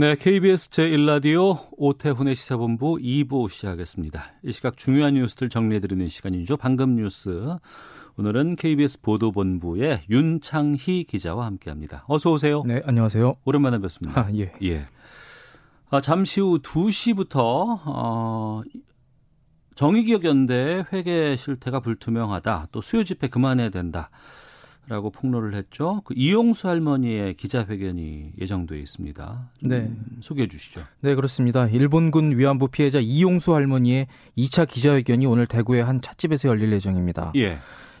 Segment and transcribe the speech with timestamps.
[0.00, 4.32] 네, KBS 제1라디오 오태훈의 시사본부 2부 시작하겠습니다.
[4.44, 6.56] 이 시각 중요한 뉴스들 정리해드리는 시간이죠.
[6.56, 7.58] 방금 뉴스.
[8.16, 12.06] 오늘은 KBS 보도본부의 윤창희 기자와 함께합니다.
[12.08, 12.62] 어서 오세요.
[12.64, 13.36] 네, 안녕하세요.
[13.44, 14.22] 오랜만에 뵙습니다.
[14.22, 14.54] 아, 예.
[14.62, 14.86] 예.
[15.90, 17.36] 아, 잠시 후 2시부터
[17.84, 18.62] 어,
[19.74, 22.68] 정의기억연대 회계 실태가 불투명하다.
[22.72, 24.08] 또 수요 집회 그만해야 된다.
[24.90, 26.02] 라고 폭로를 했죠.
[26.04, 29.50] 그 이용수 할머니의 기자회견이 예정돼 있습니다.
[29.62, 29.88] 네.
[30.20, 30.82] 소개해 주시죠.
[31.00, 31.68] 네, 그렇습니다.
[31.68, 37.30] 일본군 위안부 피해자 이용수 할머니의 2차 기자회견이 오늘 대구의 한 찻집에서 열릴 예정입니다.
[37.36, 37.58] 예.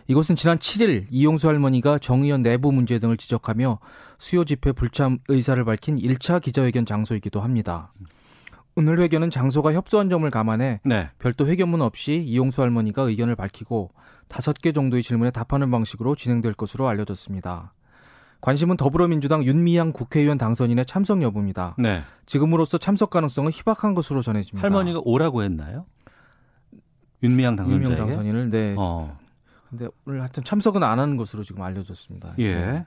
[0.08, 3.78] 이곳은 지난 7일 이용수 할머니가 정의연 내부 문제 등을 지적하며
[4.18, 7.92] 수요 집회 불참 의사를 밝힌 1차 기자회견 장소이기도 합니다.
[8.74, 11.10] 오늘 회견은 장소가 협소한 점을 감안해 네.
[11.20, 13.92] 별도 회견문 없이 이용수 할머니가 의견을 밝히고
[14.30, 17.74] 다섯 개 정도의 질문에 답하는 방식으로 진행될 것으로 알려졌습니다.
[18.40, 21.74] 관심은 더불어민주당 윤미향 국회의원 당선인의 참석 여부입니다.
[21.78, 22.02] 네.
[22.24, 24.66] 지금으로서 참석 가능성은 희박한 것으로 전해집니다.
[24.66, 25.84] 할머니가 오라고 했나요?
[27.22, 27.84] 윤미향 당선자에게?
[27.84, 28.74] 윤미향 당선인을 네.
[28.78, 29.18] 어.
[29.68, 32.34] 근데 오늘 하여튼 참석은 안 하는 것으로 지금 알려졌습니다.
[32.38, 32.54] 예.
[32.54, 32.86] 네.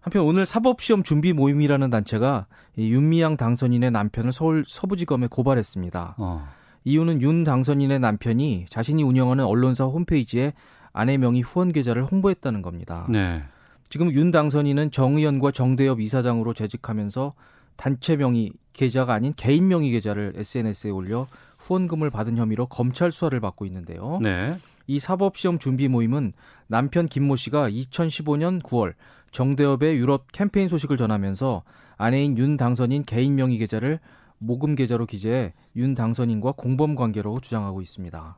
[0.00, 2.46] 한편 오늘 사법시험 준비 모임이라는 단체가
[2.76, 6.14] 이 윤미향 당선인의 남편을 서울 서부지검에 고발했습니다.
[6.16, 6.48] 어.
[6.84, 10.52] 이유는 윤 당선인의 남편이 자신이 운영하는 언론사 홈페이지에
[10.92, 13.06] 아내 명의 후원 계좌를 홍보했다는 겁니다.
[13.08, 13.42] 네.
[13.88, 17.34] 지금 윤 당선인은 정의연과 정대협 이사장으로 재직하면서
[17.76, 21.26] 단체 명의 계좌가 아닌 개인 명의 계좌를 SNS에 올려
[21.58, 24.18] 후원금을 받은 혐의로 검찰 수사를 받고 있는데요.
[24.22, 24.56] 네.
[24.86, 26.32] 이 사법시험 준비 모임은
[26.66, 28.94] 남편 김모 씨가 2015년 9월
[29.32, 31.62] 정대협의 유럽 캠페인 소식을 전하면서
[31.96, 34.00] 아내인 윤 당선인 개인 명의 계좌를
[34.40, 38.36] 모금 계좌로 기재해 윤 당선인과 공범 관계로 주장하고 있습니다.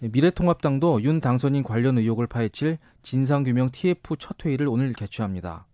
[0.00, 5.66] 미래통합당도 윤 당선인 관련 의혹을 파헤칠 진상규명 TF 첫 회의를 오늘 개최합니다.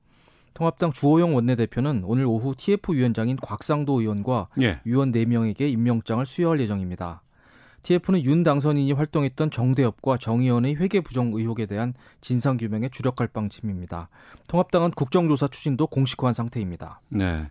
[0.53, 4.81] 통합당 주호영 원내대표는 오늘 오후 TF 위원장인 곽상도 의원과 예.
[4.85, 7.23] 위원 4명에게 임명장을 수여할 예정입니다.
[7.83, 14.09] TF는 윤 당선인이 활동했던 정대협과 정의원의 회계 부정 의혹에 대한 진상규명에 주력할 방침입니다.
[14.49, 17.01] 통합당은 국정조사 추진도 공식화한 상태입니다.
[17.09, 17.49] 네.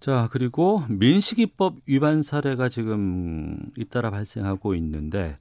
[0.00, 5.38] 자, 그리고 민식이법 위반 사례가 지금 잇따라 발생하고 있는데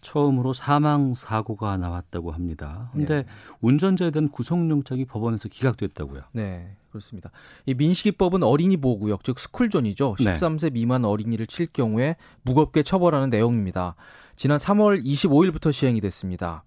[0.00, 2.88] 처음으로 사망 사고가 나왔다고 합니다.
[2.92, 3.28] 근데 네.
[3.60, 6.22] 운전자에 대한 구속영장이 법원에서 기각됐다고요.
[6.32, 7.30] 네, 그렇습니다.
[7.66, 10.16] 이 민식이법은 어린이 보호구역, 즉 스쿨존이죠.
[10.18, 10.34] 네.
[10.34, 13.96] 13세 미만 어린이를 칠 경우에 무겁게 처벌하는 내용입니다.
[14.36, 16.64] 지난 3월 25일부터 시행이 됐습니다.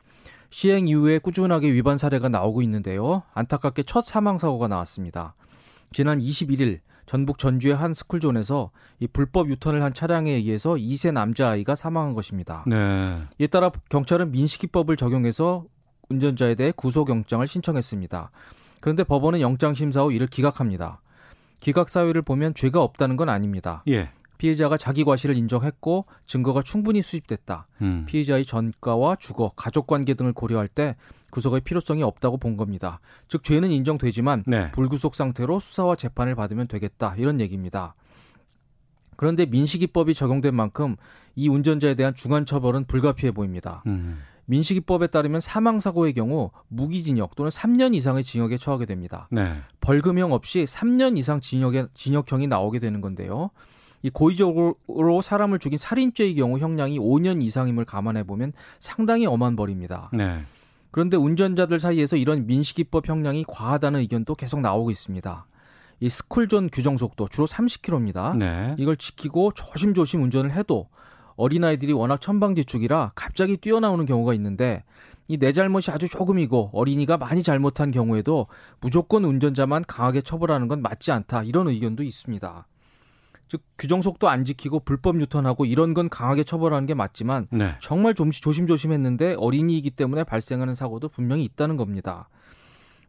[0.52, 3.24] 시행 이후에 꾸준하게 위반 사례가 나오고 있는데요.
[3.34, 5.34] 안타깝게 첫 사망 사고가 나왔습니다.
[5.92, 6.80] 지난 21일
[7.10, 12.64] 전북 전주의 한 스쿨존에서 이 불법 유턴을 한 차량에 의해서 2세 남자아이가 사망한 것입니다.
[12.68, 13.18] 네.
[13.40, 15.66] 이에 따라 경찰은 민식이법을 적용해서
[16.12, 18.30] 운전자에 대해 구속영장을 신청했습니다.
[18.80, 21.02] 그런데 법원은 영장 심사 후 이를 기각합니다.
[21.60, 23.82] 기각 사유를 보면 죄가 없다는 건 아닙니다.
[23.88, 24.12] 예.
[24.40, 27.68] 피해자가 자기 과실을 인정했고 증거가 충분히 수집됐다.
[27.82, 28.06] 음.
[28.08, 30.96] 피해자의 전가와 주거, 가족 관계 등을 고려할 때
[31.32, 33.02] 구속의 필요성이 없다고 본 겁니다.
[33.28, 34.72] 즉 죄는 인정되지만 네.
[34.72, 37.14] 불구속 상태로 수사와 재판을 받으면 되겠다.
[37.18, 37.96] 이런 얘기입니다.
[39.18, 40.96] 그런데 민식이법이 적용된 만큼
[41.36, 43.84] 이 운전자에 대한 중한 처벌은 불가피해 보입니다.
[43.88, 44.22] 음.
[44.46, 49.28] 민식이법에 따르면 사망 사고의 경우 무기징역 또는 3년 이상의 징역에 처하게 됩니다.
[49.32, 49.58] 네.
[49.82, 53.52] 벌금형 없이 3년 이상 징역에 징역형이 나오게 되는 건데요.
[54.02, 60.10] 이 고의적으로 사람을 죽인 살인죄의 경우 형량이 5년 이상임을 감안해 보면 상당히 엄한 벌입니다.
[60.14, 60.40] 네.
[60.92, 65.46] 그런데 운전자들 사이에서 이런 민식이법 형량이 과하다는 의견도 계속 나오고 있습니다.
[66.00, 68.38] 이 스쿨존 규정 속도 주로 30km입니다.
[68.38, 68.76] 네.
[68.78, 70.88] 이걸 지키고 조심조심 운전을 해도
[71.36, 74.84] 어린아이들이 워낙 천방지축이라 갑자기 뛰어나오는 경우가 있는데
[75.30, 78.48] 이 내 잘못이 아주 조금이고 어린이가 많이 잘못한 경우에도
[78.82, 82.66] 무조건 운전자만 강하게 처벌하는 건 맞지 않다 이런 의견도 있습니다.
[83.50, 87.76] 즉 규정 속도 안 지키고 불법 유턴하고 이런 건 강하게 처벌하는 게 맞지만 네.
[87.82, 92.30] 정말 좀 조심조심했는데 어린이이기 때문에 발생하는 사고도 분명히 있다는 겁니다.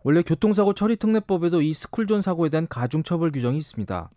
[0.02, 4.08] 원래 교통사고 처리 특례법에도 이 스쿨존 사고에 대한 가중처벌 규정이 있습니다.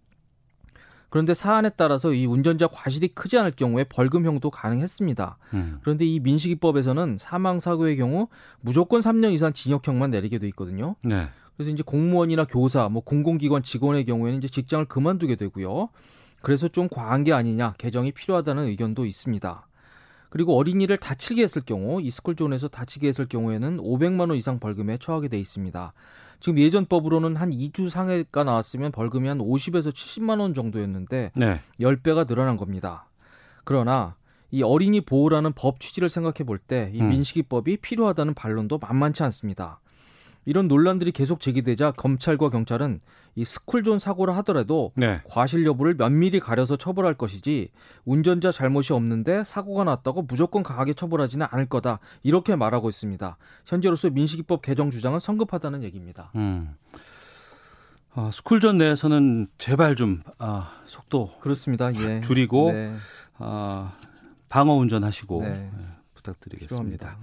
[1.10, 5.38] 그런데 사안에 따라서 이 운전자 과실이 크지 않을 경우에 벌금형도 가능했습니다.
[5.54, 5.80] 음.
[5.84, 8.30] 그런데 이 민식이법에서는 사망 사고의 경우
[8.62, 10.96] 무조건 3년 이상 징역형만 내리게 돼 있거든요.
[11.04, 11.28] 네.
[11.56, 15.90] 그래서 이제 공무원이나 교사, 뭐 공공기관 직원의 경우에는 이제 직장을 그만두게 되고요.
[16.42, 19.68] 그래서 좀 과한 게 아니냐 개정이 필요하다는 의견도 있습니다.
[20.30, 25.28] 그리고 어린이를 다치게 했을 경우 이 스쿨존에서 다치게 했을 경우에는 500만 원 이상 벌금에 처하게
[25.28, 25.94] 돼 있습니다.
[26.40, 31.60] 지금 예전 법으로는 한 2주 상해가 나왔으면 벌금이 한 50에서 70만 원 정도였는데 네.
[31.80, 33.06] 10배가 늘어난 겁니다.
[33.64, 34.16] 그러나
[34.52, 37.10] 이 어린이 보호라는 법 취지를 생각해 볼 때이 음.
[37.10, 39.80] 민식이법이 필요하다는 반론도 만만치 않습니다.
[40.46, 43.02] 이런 논란들이 계속 제기되자 검찰과 경찰은
[43.36, 45.22] 이 스쿨존 사고를 하더라도 네.
[45.26, 47.70] 과실 여부를 면밀히 가려서 처벌할 것이지
[48.06, 53.38] 운전자 잘못이 없는데 사고가 났다고 무조건 강하게 처벌하지는 않을 거다 이렇게 말하고 있습니다.
[53.66, 56.32] 현재로서 민식이법 개정 주장은 성급하다는 얘기입니다.
[56.36, 56.76] 음.
[58.16, 61.92] 어, 스쿨존 내에서는 제발 좀 아, 속도 그렇습니다.
[61.96, 62.22] 예.
[62.22, 62.94] 줄이고 네,
[63.40, 63.94] 아,
[64.50, 65.50] 방어 운전하시고 네.
[65.50, 67.08] 예, 부탁드리겠습니다.
[67.08, 67.18] 필요합니다.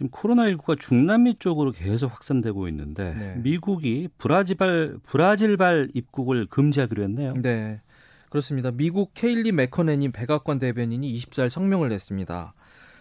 [0.00, 3.34] 지금 코로나19가 중남미 쪽으로 계속 확산되고 있는데 네.
[3.36, 7.34] 미국이 브라질발 브라질발 입국을 금지하기로 했네요.
[7.34, 7.82] 네.
[8.30, 8.70] 그렇습니다.
[8.70, 12.54] 미국 케일리 맥커넨이 백악관 대변인이 24일 성명을 냈습니다.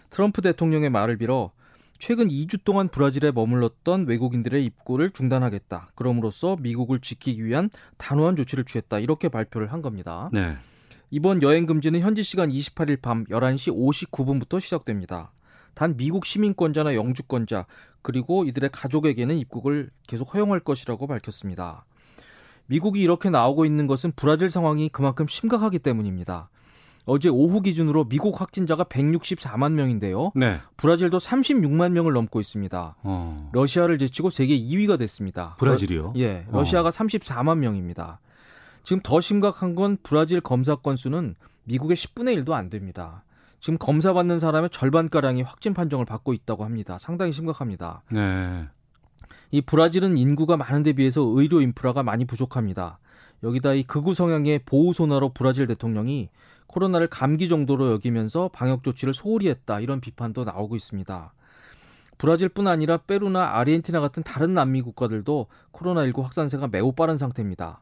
[0.09, 1.51] 트럼프 대통령의 말을 빌어
[1.99, 5.91] 최근 2주 동안 브라질에 머물렀던 외국인들의 입국을 중단하겠다.
[5.95, 8.99] 그럼으로써 미국을 지키기 위한 단호한 조치를 취했다.
[8.99, 10.29] 이렇게 발표를 한 겁니다.
[10.33, 10.57] 네.
[11.11, 13.73] 이번 여행 금지는 현지 시간 28일 밤 11시
[14.11, 15.31] 59분부터 시작됩니다.
[15.74, 17.66] 단 미국 시민권자나 영주권자
[18.01, 21.86] 그리고 이들의 가족에게는 입국을 계속 허용할 것이라고 밝혔습니다.
[22.68, 26.50] 미국이 이렇게 나오고 있는 것은 브라질 상황이 그만큼 심각하기 때문입니다.
[27.06, 30.31] 어제 오후 기준으로 미국 확진자가 164만 명인데요.
[30.36, 30.60] 네.
[30.77, 32.98] 브라질도 36만 명을 넘고 있습니다.
[33.01, 33.50] 어.
[33.51, 35.56] 러시아를 제치고 세계 2위가 됐습니다.
[35.57, 36.13] 브라질이요?
[36.13, 38.19] 러, 예, 러시아가 34만 명입니다.
[38.83, 41.33] 지금 더 심각한 건 브라질 검사 건수는
[41.63, 43.24] 미국의 10분의 1도 안 됩니다.
[43.59, 46.97] 지금 검사 받는 사람의 절반 가량이 확진 판정을 받고 있다고 합니다.
[46.97, 48.03] 상당히 심각합니다.
[48.11, 48.67] 네.
[49.51, 53.00] 이 브라질은 인구가 많은 데 비해서 의료 인프라가 많이 부족합니다.
[53.44, 56.29] 여기다 이 극우 성향의 보우 소나로 브라질 대통령이
[56.67, 61.33] 코로나를 감기 정도로 여기면서 방역 조치를 소홀히 했다 이런 비판도 나오고 있습니다.
[62.19, 67.81] 브라질뿐 아니라 페루나 아르헨티나 같은 다른 남미 국가들도 코로나19 확산세가 매우 빠른 상태입니다.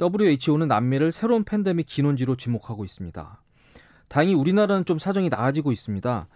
[0.00, 3.40] WHO는 남미를 새로운 팬데믹 진원지로 지목하고 있습니다.
[4.10, 6.26] 다행히 우리나라는 좀 사정이 나아지고 있습니다.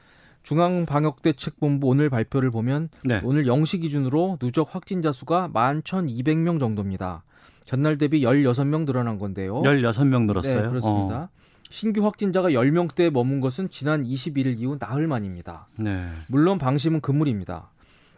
[0.44, 3.20] 중앙방역대책본부 오늘 발표를 보면 네.
[3.24, 7.24] 오늘 0시 기준으로 누적 확진자 수가 11,200명 정도입니다.
[7.64, 9.60] 전날 대비 16명 늘어난 건데요.
[9.62, 10.62] 16명 늘었어요.
[10.62, 11.22] 네, 그렇습니다.
[11.22, 11.28] 어.
[11.68, 15.66] 신규 확진자가 10명대에 머문 것은 지난 21일 이후 나흘 만입니다.
[15.76, 16.06] 네.
[16.28, 17.70] 물론 방심은 금물입니다.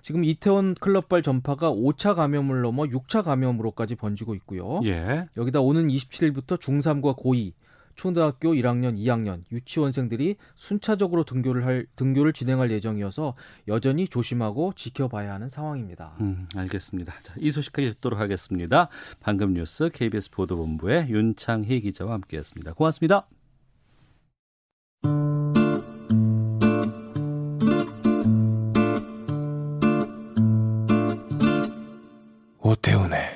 [0.03, 4.81] 지금 이태원 클럽발 전파가 5차 감염을 넘어 6차 감염으로까지 번지고 있고요.
[4.85, 5.27] 예.
[5.37, 7.53] 여기다 오는 27일부터 중3과 고2,
[7.97, 13.35] 초등학교 1학년, 2학년, 유치원생들이 순차적으로 등교를 할 등교를 진행할 예정이어서
[13.69, 16.17] 여전히 조심하고 지켜봐야 하는 상황입니다.
[16.21, 17.15] 음, 알겠습니다.
[17.23, 18.89] 자, 이 소식까지 듣도록 하겠습니다.
[19.21, 22.75] 방금 뉴스 KBS 보도본부의 윤창희 기자와 함께했습니다.
[22.75, 23.27] 고맙습니다.
[32.61, 33.36] 오태훈의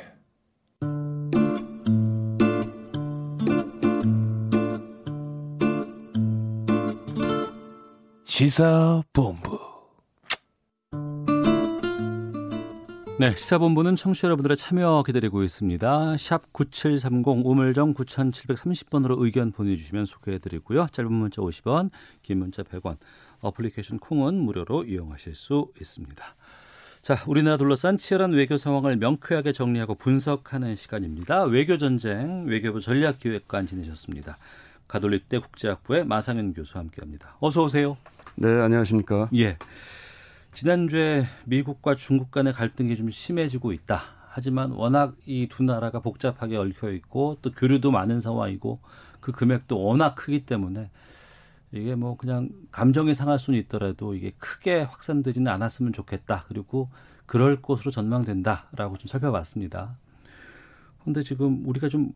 [8.41, 9.61] 시사본부
[13.19, 16.17] 네, 시사본부는 청취자 여러분들의 참여 기다리고 있습니다.
[16.17, 20.87] 샵 9730 우물정 9730번으로 의견 보내주시면 소개해드리고요.
[20.91, 21.91] 짧은 문자 50원,
[22.23, 22.97] 긴 문자 100원,
[23.43, 26.25] 어플리케이션 콩은 무료로 이용하실 수 있습니다.
[27.03, 31.43] 자, 우리나라 둘러싼 치열한 외교 상황을 명쾌하게 정리하고 분석하는 시간입니다.
[31.44, 34.39] 외교 전쟁 외교부 전략기획관 지내셨습니다.
[34.89, 37.37] 가톨릭대 국제학부의 마상현 교수와 함께합니다.
[37.41, 37.99] 어서 오세요.
[38.37, 39.29] 네, 안녕하십니까.
[39.37, 39.56] 예.
[40.55, 44.03] 지난주에 미국과 중국 간의 갈등이 좀 심해지고 있다.
[44.32, 48.81] 하지만 워낙 이 두 나라가 복잡하게 얽혀 있고 또 교류도 많은 상황이고
[49.20, 50.91] 그 금액도 워낙 크기 때문에
[51.72, 56.44] 이게 뭐 그냥 감정이 상할 수는 있더라도 이게 크게 확산되지는 않았으면 좋겠다.
[56.49, 56.89] 그리고
[57.27, 59.96] 그럴 것으로 전망된다라고 좀 살펴봤습니다.
[61.05, 62.13] 근데 지금 우리가 좀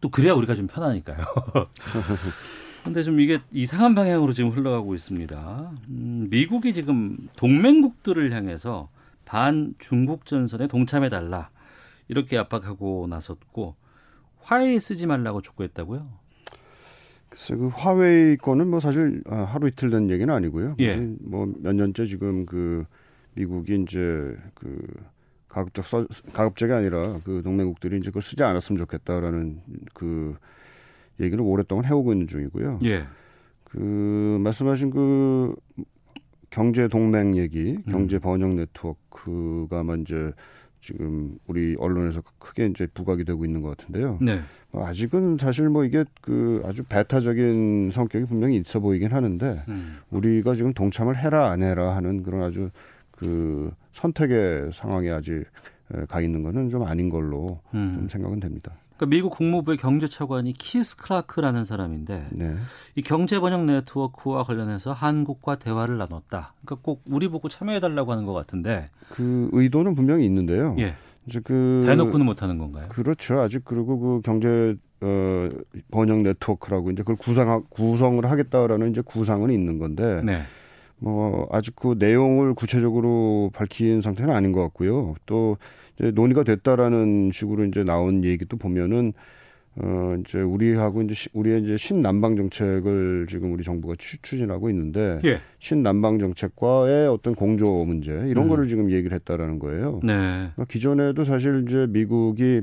[0.00, 1.24] 또 그래야 우리가 좀 편하니까요.
[2.84, 5.72] 근데 좀 이게 이상한 방향으로 지금 흘러가고 있습니다.
[5.88, 8.88] 음, 미국이 지금 동맹국들을 향해서
[9.24, 11.50] 반 중국 전선에 동참해 달라
[12.08, 13.74] 이렇게 압박하고 나섰고
[14.40, 16.08] 화해 쓰지 말라고 촉구했다고요.
[17.28, 20.76] 글쎄 그 화웨이 거는 뭐 사실 아, 하루 이틀 된 얘기는 아니고요.
[20.80, 20.96] 예.
[20.96, 22.86] 뭐몇 년째 지금 그
[23.34, 24.82] 미국이 이제 그
[25.48, 29.60] 가급적 써, 가급적이 아니라 그 동맹국들이 이제 그걸 쓰지 않았으면 좋겠다라는
[29.92, 30.36] 그
[31.20, 32.80] 얘기를 오랫동안 해오고 있는 중이고요.
[32.84, 33.04] 예.
[33.64, 35.54] 그 말씀하신 그
[36.50, 37.92] 경제 동맹 얘기, 음.
[37.92, 40.32] 경제 번영 네트워크가 뭐 이제
[40.80, 44.18] 지금 우리 언론에서 크게 이제 부각이 되고 있는 것 같은데요.
[44.20, 44.40] 네.
[44.70, 49.98] 뭐 아직은 사실 뭐 이게 그 아주 배타적인 성격이 분명히 있어 보이긴 하는데 음.
[50.10, 52.70] 우리가 지금 동참을 해라 안 해라 하는 그런 아주
[53.10, 55.44] 그 선택의 상황에 아직
[55.94, 57.94] 에, 가 있는 거는 좀 아닌 걸로 음.
[57.94, 58.72] 좀 생각은 됩니다.
[58.98, 62.56] 그러니까 미국 국무부의 경제차관이 키스 크라크라는 사람인데 네.
[62.96, 66.54] 이 경제 번영 네트워크와 관련해서 한국과 대화를 나눴다.
[66.64, 70.74] 그러니까 꼭 우리 보고 참여해 달라고 하는 것 같은데, 그 의도는 분명히 있는데요.
[70.80, 70.94] 예,
[71.26, 72.88] 이제 그 대놓고는 못하는 건가요?
[72.88, 73.38] 그렇죠.
[73.38, 75.48] 아직 그리고 그 경제 어
[75.92, 80.42] 번영 네트워크라고 이제 그걸 구상 구성을 하겠다라는 이제 구상은 있는 건데 네,
[80.98, 85.14] 뭐 아직 그 내용을 구체적으로 밝힌 상태는 아닌 것 같고요.
[85.24, 85.56] 또
[85.98, 89.12] 이제 논의가 됐다라는 식으로 이제 나온 얘기도 보면은
[89.80, 95.20] 어 이제 우리하고 이제 시- 우리의 이제 신남방 정책을 지금 우리 정부가 추, 추진하고 있는데
[95.24, 98.48] 예, 신남방 정책과의 어떤 공조 문제 이런 음.
[98.48, 100.00] 거를 지금 얘기를 했다라는 거예요.
[100.02, 102.62] 네, 그러니까 기존에도 사실 이제 미국이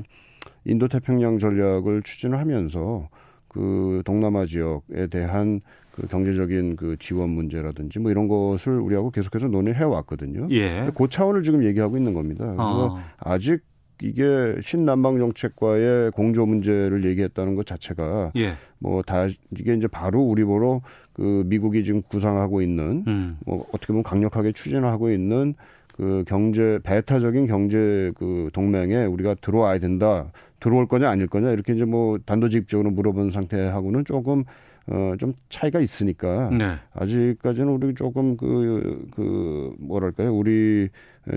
[0.66, 3.08] 인도 태평양 전략을 추진을 하면서
[3.48, 5.62] 그 동남아 지역에 대한
[5.96, 10.48] 그 경제적인 그 지원 문제라든지 뭐 이런 것을 우리하고 계속해서 논의를 해왔거든요.
[10.50, 12.44] 예, 그 차원을 지금 얘기하고 있는 겁니다.
[12.44, 13.60] 그래서 어, 아직
[14.02, 20.82] 이게 신남방 정책과의 공조 문제를 얘기했다는 것 자체가 예, 뭐다 이게 이제 바로 우리 보러
[21.14, 25.54] 그 미국이 지금 구상하고 있는 음, 뭐 어떻게 보면 강력하게 추진하고 있는
[25.96, 30.30] 그 경제 배타적인 경제 그 동맹에 우리가 들어와야 된다.
[30.60, 34.44] 들어올 거냐 아닐 거냐 이렇게 이제 뭐 단도직입적으로 물어본 상태하고는 조금
[34.88, 40.32] 어 좀 차이가 있으니까 네, 아직까지는 우리 조금 그, 그, 뭐랄까요.
[40.34, 40.88] 우리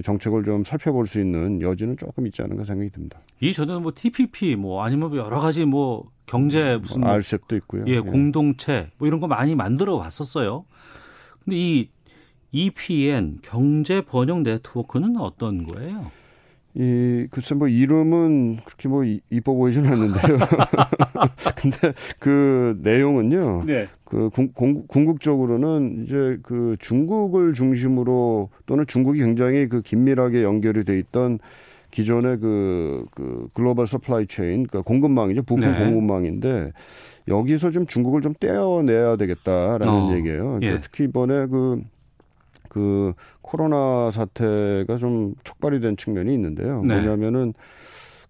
[0.03, 3.19] 정책을 좀 살펴볼 수 있는 여지는 조금 있지 않은가 생각이 듭니다.
[3.39, 7.85] 이 전에는 뭐 TPP 뭐 아니면 뭐 여러 가지 뭐 경제 무슨 뭐 알셉도 있고요.
[7.87, 10.65] 예, 공동체 뭐 이런 거 많이 만들어 왔었어요.
[11.43, 11.89] 근데 이
[12.51, 16.11] EPN 경제 번역 네트워크는 어떤 거예요?
[16.75, 20.38] 이 글쎄 뭐 이름은 그렇게 뭐 이- 이뻐 보이지는 않는데요.
[21.55, 23.63] 근데 그 내용은요.
[23.65, 23.88] 네.
[24.05, 30.97] 그 궁, 공- 궁극적으로는 이제 그 중국을 중심으로 또는 중국이 굉장히 그 긴밀하게 연결이 돼
[30.99, 31.39] 있던
[31.91, 35.41] 기존의 그, 그 global supply chain, 그러니까 공급망이죠.
[35.43, 35.77] 부품 네.
[35.85, 36.71] 공급망인데
[37.27, 40.43] 여기서 좀 중국을 좀 떼어내야 되겠다라는 어, 얘기예요.
[40.59, 40.81] 그러니까 예.
[40.81, 41.81] 특히 이번에 그,
[42.69, 46.81] 그 코로나 사태가 좀 촉발이 된 측면이 있는데요.
[46.83, 46.95] 네.
[46.95, 47.53] 뭐냐면은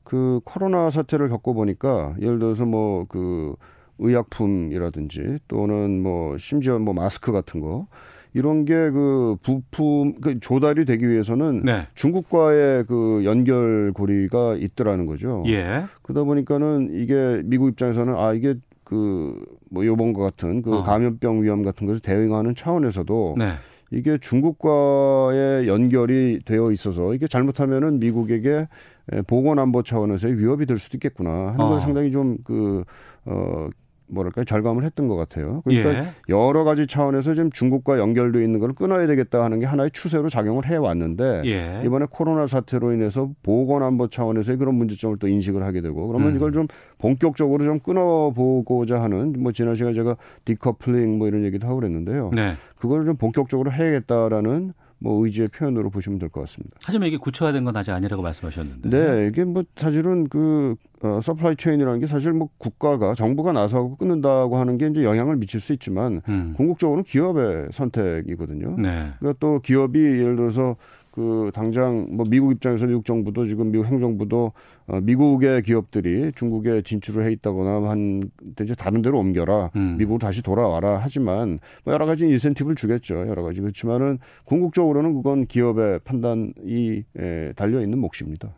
[0.04, 3.56] 그 코로나 사태를 겪고 보니까 예를 들어서 뭐 그
[4.00, 7.88] 의약품이라든지 또는 뭐 심지어 뭐 마스크 같은 거
[8.34, 11.88] 이런 게 그 부품 그 조달이 되기 위해서는 네.
[11.96, 15.44] 중국과의 그 연결고리가 있더라는 거죠.
[15.48, 15.84] 예.
[16.04, 20.84] 그러다 보니까는 이게 미국 입장에서는 아 이게 그뭐 요번과 같은 그 어.
[20.84, 23.54] 감염병 위험 같은 것을 대응하는 차원에서도 네.
[23.92, 28.68] 이게 중국과의 연결이 되어 있어서 이게 잘못하면은 미국에게
[29.12, 31.70] 에, 보건안보 차원에서의 위협이 될 수도 있겠구나 하는 어.
[31.70, 32.84] 걸 상당히 좀그
[33.26, 33.70] 어
[34.10, 35.62] 뭐랄까요 절감을 했던 것 같아요.
[35.64, 36.14] 그러니까 예.
[36.30, 40.66] 여러 가지 차원에서 지금 중국과 연결돼 있는 걸 끊어야 되겠다 하는 게 하나의 추세로 작용을
[40.68, 41.82] 해 왔는데 예.
[41.86, 46.36] 이번에 코로나 사태로 인해서 보건안보 차원에서의 그런 문제점을 또 인식을 하게 되고 그러면 음.
[46.36, 51.80] 이걸 좀 본격적으로 좀 끊어보고자 하는 뭐 지난 시간에 제가 디커플링 뭐 이런 얘기도 하고
[51.80, 52.32] 그랬는데요.
[52.34, 52.56] 네.
[52.76, 56.78] 그걸 좀 본격적으로 해야겠다라는 뭐 의지의 표현으로 보시면 될 것 같습니다.
[56.84, 58.90] 하지만 이게 구체화된 건 아직 아니라고 말씀하셨는데.
[58.90, 64.58] 네, 이게 뭐 사실은 그 어, supply chain이라는 게 사실 뭐 국가가 정부가 나서고 끊는다고
[64.58, 66.54] 하는 게 이제 영향을 미칠 수 있지만 음.
[66.58, 68.76] 궁극적으로는 기업의 선택이거든요.
[68.78, 69.14] 네.
[69.20, 70.76] 그러니까 또 기업이 예를 들어서
[71.20, 74.54] 그 당장 뭐 미국 입장에서 미국 정부도 지금 미국 행정부도
[74.88, 79.98] 어, 미국의 기업들이 중국에 진출을 해 있다거나 한 이제 다른 데로 옮겨라 음.
[79.98, 86.00] 미국으로 다시 돌아와라 하지만 뭐 여러 가지 인센티브를 주겠죠 여러 가지 그렇지만은 궁극적으로는 그건 기업의
[86.06, 88.54] 판단이 에, 달려 있는 몫입니다.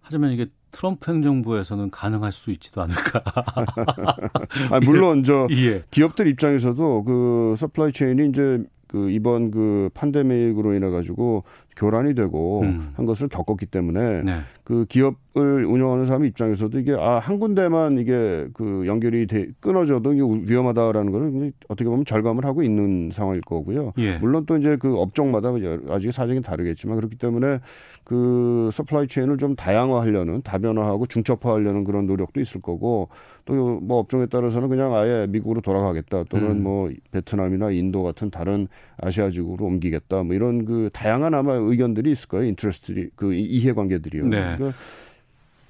[0.00, 3.22] 하지만 이게 트럼프 행정부에서는 가능할 수 있지도 않을까.
[4.72, 5.82] 아, 물론 저 예.
[5.90, 11.44] 기업들 입장에서도 그 supply chain이 이제 그 이번 그 pandemic으로 인해 가지고
[11.76, 12.92] 교란이 되고 음.
[12.94, 14.40] 한 것을 겪었기 때문에 네.
[14.64, 20.22] 그 기업을 운영하는 사람 입장에서도 이게 아 한 군데만 이게 그 연결이 돼 끊어져도 이게
[20.50, 23.92] 위험하다라는 거를 어떻게 보면 절감을 하고 있는 상황일 거고요.
[23.98, 24.16] 예.
[24.18, 25.50] 물론 또 이제 그 업종마다
[25.90, 27.60] 아직 사정이 다르겠지만 그렇기 때문에
[28.04, 33.08] 그 supply chain을 좀 다양화하려는 다변화하고 중첩화하려는 그런 노력도 있을 거고
[33.44, 36.62] 또 뭐 업종에 따라서는 그냥 아예 미국으로 돌아가겠다 또는 음.
[36.62, 38.68] 뭐 베트남이나 인도 같은 다른
[39.02, 44.26] 아시아 지구로 옮기겠다 뭐 이런 그 다양한 아마 의견들이 있을 거예요 interest들이 그 이해관계들이요.
[44.26, 44.56] 네.
[44.56, 44.78] 그러니까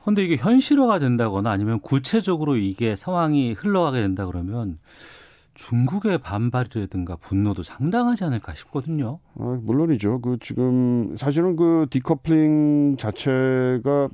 [0.04, 4.78] 근데 이게 현실화가 된다거나 아니면 구체적으로 이게 상황이 흘러가게 된다 그러면
[5.54, 9.18] 중국의 반발이라든가 분노도 상당하지 않을까 싶거든요.
[9.38, 10.22] 아, 물론이죠.
[10.22, 14.08] 그 지금 사실은 그 디커플링 자체가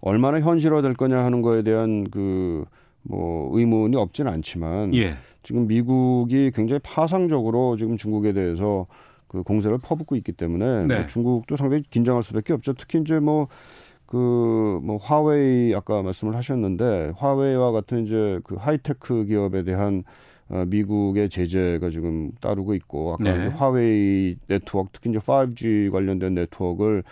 [0.00, 2.64] 얼마나 현실화될 거냐 하는 거에 대한 그
[3.02, 5.16] 뭐 의문이 없지는 않지만 예.
[5.42, 8.86] 지금 미국이 굉장히 파상적으로 지금 중국에 대해서
[9.28, 10.96] 그 공세를 퍼붓고 있기 때문에 네.
[10.96, 12.74] 뭐 중국도 상당히 긴장할 수밖에 없죠.
[12.74, 13.48] 특히 이제 뭐
[14.12, 20.04] 그 뭐 화웨이 아까 말씀을 하셨는데 화웨이와 같은 이제 그 하이테크 기업에 대한
[20.50, 23.40] 어, 미국의 제재가 지금 따르고 있고 아까 네.
[23.40, 27.04] 이제 화웨이 네트워크 특히 이제 5G 관련된 네트워크를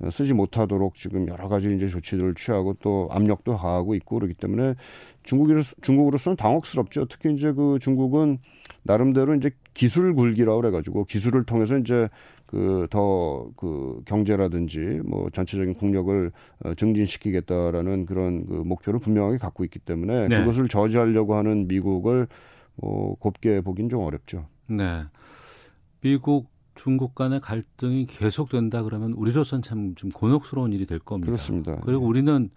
[0.00, 4.74] 어, 쓰지 못하도록 지금 여러 가지 이제 조치들을 취하고 또 압력도 가하고 있고 그렇기 때문에
[5.28, 7.04] 중국으로 중국으로서는 당혹스럽죠.
[7.04, 8.38] 특히 이제 그 중국은
[8.82, 12.08] 나름대로 이제 기술 굴기라고 그래가지고 기술을 통해서 이제
[12.46, 16.32] 그더그 경제라든지 뭐 전체적인 국력을
[16.64, 20.38] 어, 증진시키겠다라는 그런 그 목표를 분명하게 갖고 있기 때문에 네.
[20.38, 22.26] 그것을 저지하려고 하는 미국을
[22.78, 24.46] 어, 곱게 보긴 좀 어렵죠.
[24.66, 25.02] 네.
[26.00, 31.26] 미국 중국 간의 갈등이 계속된다 그러면 우리로선 참 좀 곤혹스러운 일이 될 겁니다.
[31.26, 31.76] 그렇습니다.
[31.84, 32.48] 그리고 우리는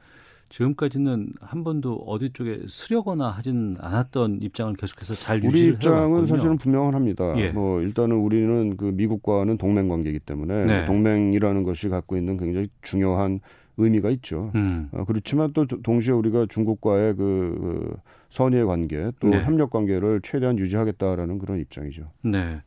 [0.52, 6.26] 지금까지는 한 번도 어디 쪽에 쓰려거나 하진 않았던 입장을 계속해서 잘 우리 입장은 해왔거든요.
[6.28, 7.38] 사실은 분명합니다.
[7.38, 7.52] 예.
[7.52, 10.86] 뭐 일단은 우리는 그 미국과는 동맹 관계이기 때문에 네.
[10.86, 13.40] 동맹이라는 것이 갖고 있는 굉장히 중요한
[13.78, 14.52] 의미가 있죠.
[14.56, 14.90] 음.
[14.92, 17.96] 어, 그렇지만 또 동시에 우리가 중국과의 그, 그
[18.30, 19.42] 선의의 관계 또 네.
[19.44, 22.12] 협력 관계를 최대한 유지하겠다라는 그런 입장이죠.
[22.24, 22.62] 네.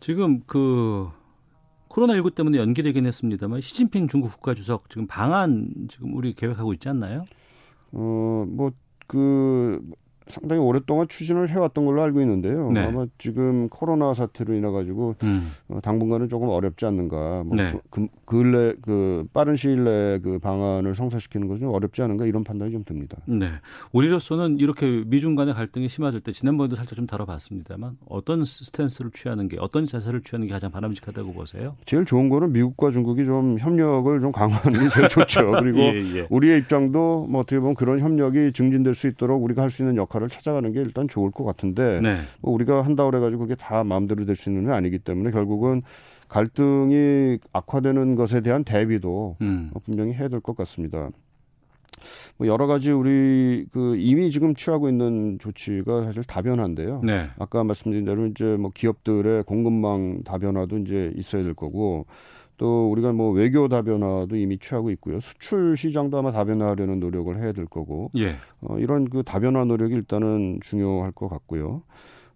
[0.00, 1.08] 지금 그
[1.88, 7.24] 코로나19 때문에 연기되긴 했습니다만 시진핑 중국 국가주석 지금 방한 지금 우리 계획하고 있지 않나요?
[7.92, 8.72] 어, 뭐
[9.08, 9.80] 그
[10.28, 12.70] 상당히 오랫동안 추진을 해왔던 걸로 알고 있는데요.
[12.72, 12.80] 네.
[12.84, 15.50] 아마 지금 코로나 사태로 인해 가지고 음.
[15.68, 17.44] 어, 당분간은 조금 어렵지 않는가.
[17.44, 17.70] 뭐 네.
[17.70, 22.44] 좀 그, 근래 그 빠른 시일 내에 그 방안을 성사시키는 것은 좀 어렵지 않은가 이런
[22.44, 23.16] 판단이 좀 듭니다.
[23.26, 23.50] 네.
[23.92, 29.56] 우리로서는 이렇게 미중 간의 갈등이 심화될 때 지난번에도 살짝 좀 다뤄봤습니다만 어떤 스탠스를 취하는 게
[29.60, 31.76] 어떤 자세를 취하는 게 가장 바람직하다고 보세요?
[31.86, 35.52] 제일 좋은 거는 미국과 중국이 좀 협력을 좀 강화하는 게 제일 좋죠.
[35.60, 36.26] 그리고 예, 예.
[36.30, 40.17] 우리의 입장도 뭐 어떻게 보면 그런 협력이 증진될 수 있도록 우리가 할 수 있는 역할
[40.22, 42.16] 을 찾아가는 게 일단 좋을 것 같은데 네.
[42.40, 45.82] 뭐 우리가 한다 그래가지고 그게 다 마음대로 될 수 있는 건 아니기 때문에 결국은
[46.28, 49.70] 갈등이 악화되는 것에 대한 대비도 음.
[49.74, 51.10] 어, 분명히 해야 될 것 같습니다.
[52.36, 57.00] 뭐 여러 가지 우리 그 이미 지금 취하고 있는 조치가 사실 다변화인데요.
[57.02, 57.28] 네.
[57.38, 62.06] 아까 말씀드린 대로 이제 뭐 기업들의 공급망 다변화도 이제 있어야 될 거고
[62.58, 65.20] 또 우리가 뭐 외교 다변화도 이미 취하고 있고요.
[65.20, 68.34] 수출 시장도 아마 다변화하려는 노력을 해야 될 거고 예.
[68.60, 71.82] 어, 이런 그 다변화 노력이 일단은 중요할 것 같고요.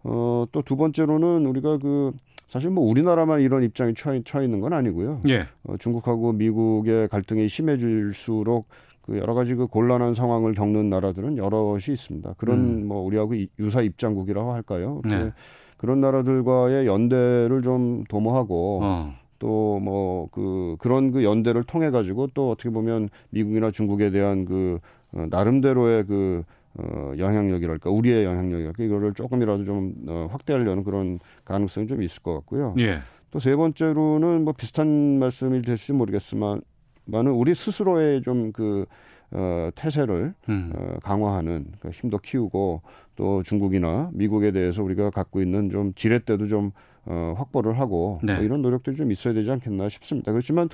[0.04, 2.12] 어, 또 두 번째로는 우리가 그
[2.48, 5.22] 사실 뭐 우리나라만 이런 입장이 처해, 처해 있는 건 아니고요.
[5.28, 5.46] 예.
[5.64, 8.68] 어, 중국하고 미국의 갈등이 심해질수록
[9.02, 12.34] 그 여러 가지 그 곤란한 상황을 겪는 나라들은 여럿이 있습니다.
[12.38, 12.86] 그런 음.
[12.86, 15.00] 뭐 우리하고 이- 유사 입장국이라고 할까요?
[15.04, 15.32] 네.
[15.76, 19.14] 그런 나라들과의 연대를 좀 도모하고 어.
[19.42, 24.78] 또 뭐 그 그런 그 연대를 통해 가지고 또 어떻게 보면 미국이나 중국에 대한 그
[25.12, 32.02] 어, 나름대로의 그 어, 영향력이랄까 우리의 영향력이랄까 이거를 조금이라도 좀 어, 확대하려는 그런 가능성이 좀
[32.02, 32.74] 있을 것 같고요.
[32.78, 33.00] 예.
[33.30, 36.62] 또세 번째로는 뭐 비슷한 말씀이 될지 모르겠지만
[37.04, 38.86] 많은 우리 스스로의 좀그
[39.32, 40.72] 어, 태세를 음.
[40.74, 42.82] 어, 강화하는 그 힘도 키우고
[43.16, 46.70] 또 중국이나 미국에 대해서 우리가 갖고 있는 좀 지렛대도 좀
[47.04, 48.34] 어, 확보를 하고 네.
[48.34, 50.32] 뭐 이런 노력들이 좀 있어야 되지 않겠나 싶습니다.
[50.32, 50.68] 그렇지만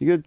[0.00, 0.18] 이게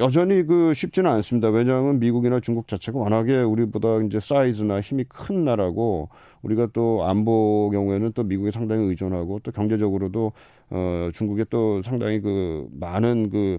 [0.00, 1.48] 여전히 그 쉽지는 않습니다.
[1.48, 6.08] 왜냐하면 미국이나 중국 자체가 워낙에 우리보다 이제 사이즈나 힘이 큰 나라고
[6.42, 10.32] 우리가 또 안보 경우에는 또 미국에 상당히 의존하고 또 경제적으로도
[10.70, 13.58] 어 중국에 또 상당히 그 많은 그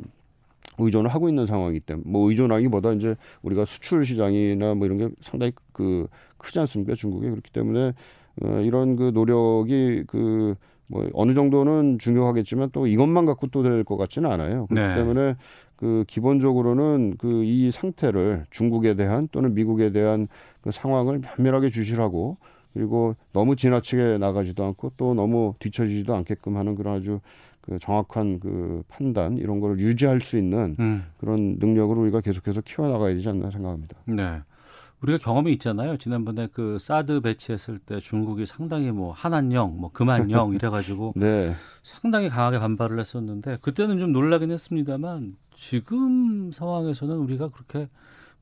[0.79, 5.53] 의존을 하고 있는 상황이기 때문에 뭐 의존하기보다 이제 우리가 수출 시장이나 뭐 이런 게 상당히
[5.71, 7.93] 그 크지 않습니까 중국에 그렇기 때문에
[8.41, 10.55] 어 이런 그 노력이 그
[10.93, 14.67] 뭐 어느 정도는 중요하겠지만 또 이것만 갖고 또 될 것 같지는 않아요.
[14.67, 14.95] 그렇기 네.
[14.95, 15.35] 때문에
[15.75, 20.27] 그 기본적으로는 그 이 상태를 중국에 대한 또는 미국에 대한
[20.61, 22.37] 그 상황을 면밀하게 주시하고
[22.73, 27.19] 그리고 너무 지나치게 나가지도 않고 또 너무 뒤처지지도 않게끔 하는 그런 아주
[27.61, 31.03] 그 정확한 그 판단 이런 거를 유지할 수 있는 음.
[31.17, 33.97] 그런 능력을 우리가 계속해서 키워나가야 되지 않나 생각합니다.
[34.05, 34.39] 네.
[35.03, 35.97] 우리가 경험이 있잖아요.
[35.97, 41.53] 지난번에 그 사드 배치했을 때 중국이 상당히 뭐 한한령, 뭐 금한령 이래가지고 네.
[41.83, 47.89] 상당히 강하게 반발을 했었는데 그때는 좀 놀라긴 했습니다만 지금 상황에서는 우리가 그렇게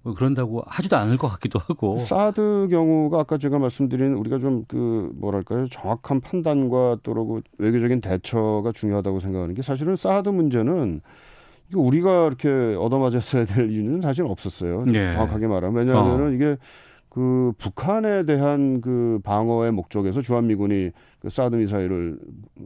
[0.03, 1.99] 뭐 그런다고 하지도 않을 것 같기도 하고.
[1.99, 9.19] 사드 경우가 아까 제가 말씀드린 우리가 좀 그 뭐랄까요 정확한 판단과 또그 외교적인 대처가 중요하다고
[9.19, 11.01] 생각하는 게 사실은 사드 문제는
[11.73, 14.85] 우리가 이렇게 얻어맞았어야 될 이유는 사실 없었어요.
[14.93, 15.11] 예.
[15.13, 16.57] 정확하게 말하면 왜냐하면은 이게
[17.09, 22.17] 그 북한에 대한 그 방어의 목적에서 주한미군이 그 사드 미사일을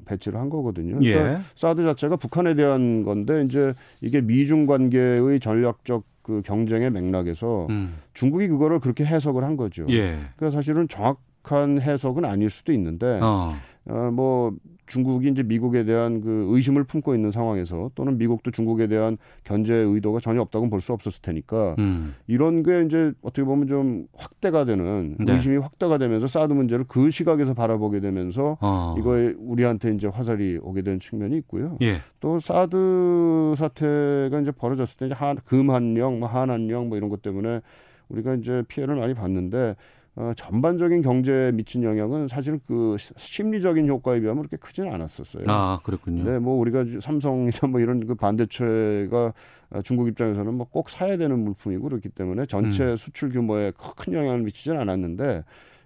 [0.06, 1.00] 배치를 한 거거든요.
[1.00, 1.40] 그러니까 예.
[1.56, 7.96] 사드 자체가 북한에 대한 건데 이제 이게 미중 관계의 전략적 그 경쟁의 맥락에서 음.
[8.14, 9.86] 중국이 그거를 그렇게 해석을 한 거죠.
[9.90, 10.20] 예.
[10.36, 13.52] 그러니까 사실은 정확한 해석은 아닐 수도 있는데 어.
[13.88, 14.54] 어, 뭐
[14.88, 20.20] 중국이 이제 미국에 대한 그 의심을 품고 있는 상황에서 또는 미국도 중국에 대한 견제 의도가
[20.20, 22.16] 전혀 없다고는 볼수 없었을 테니까 음.
[22.28, 25.34] 이런 게 이제 어떻게 보면 좀 확대가 되는 네.
[25.34, 28.96] 의심이 확대가 되면서 사드 문제를 그 시각에서 바라보게 되면서 어.
[29.00, 31.78] 이거에 우리한테 이제 화살이 오게 된 측면이 있고요.
[31.82, 32.02] 예.
[32.20, 37.62] 또 사드 사태가 이제 벌어졌을 때 이제 한, 금한령, 뭐 한한령 뭐 이런 것 때문에
[38.10, 39.76] 우리가 이제 피해를 많이 봤는데
[40.18, 45.44] 어, 전반적인 경제에 미친 영향은 사실 그 시- 심리적인 효과에 비하면 그렇게 크지는 않았었어요.
[45.48, 46.24] 아, 그렇군요.
[46.24, 49.34] 네, 뭐 우리가 삼성이나 뭐 이런 그 반대체가
[49.72, 52.96] 어, 중국 입장에서는 뭐 꼭 사야 되는 물품이고 그렇기 때문에 전체 음.
[52.96, 55.44] 수출 규모에 큰 영향을 미치지는 않았는데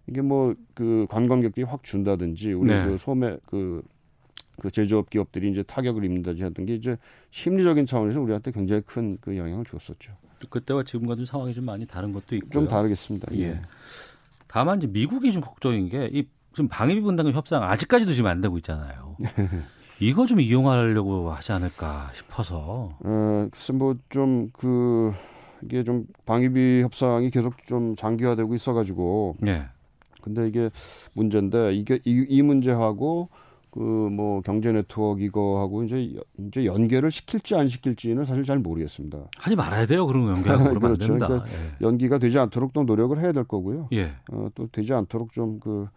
[0.08, 2.86] 이게 뭐 그 관광객들이 확 준다든지 우리 네.
[2.86, 3.82] 그 소매 그,
[4.60, 6.98] 그 제조업 기업들이 이제 타격을 입는다든지 하던 게 이제
[7.32, 10.14] 심리적인 차원에서 우리한테 굉장히 큰 그 영향을 줬었죠.
[10.50, 12.52] 그때와 지금과 좀 상황이 좀 많이 다른 것도 있고요.
[12.52, 13.28] 좀 다르겠습니다.
[13.34, 13.40] 예.
[13.42, 13.62] 예.
[14.50, 18.58] 다만 이제 미국이 좀 걱정인 게 이 지금 방위비 분담금 협상 아직까지도 지금 안 되고
[18.58, 19.16] 있잖아요.
[20.02, 22.98] 이거 좀 이용하려고 하지 않을까 싶어서.
[23.04, 25.14] 어, 글쎄 뭐좀 그
[25.64, 29.68] 이게 좀 방위비 협상이 계속 좀 장기화되고 있어가지고 예.
[30.22, 30.70] 근데 이게
[31.14, 33.30] 문제인데 이게 이, 이 문제하고
[33.72, 39.20] 그 뭐 경제 네트워크 이거하고 이제 여- 이제 연계를 시킬지 안 시킬지는 사실 잘 모르겠습니다.
[39.38, 40.08] 하지 말아야 돼요.
[40.08, 41.06] 그런 거 연결하고 그러면 안 그렇죠.
[41.08, 41.28] 됩니다.
[41.28, 41.48] 그러니까
[41.82, 43.88] 연기가 되지 않도록 또 노력을 해야 될 거고요.
[43.94, 43.98] 예.
[43.98, 44.14] 예.
[44.32, 45.88] 어, 또 되지 않도록 좀그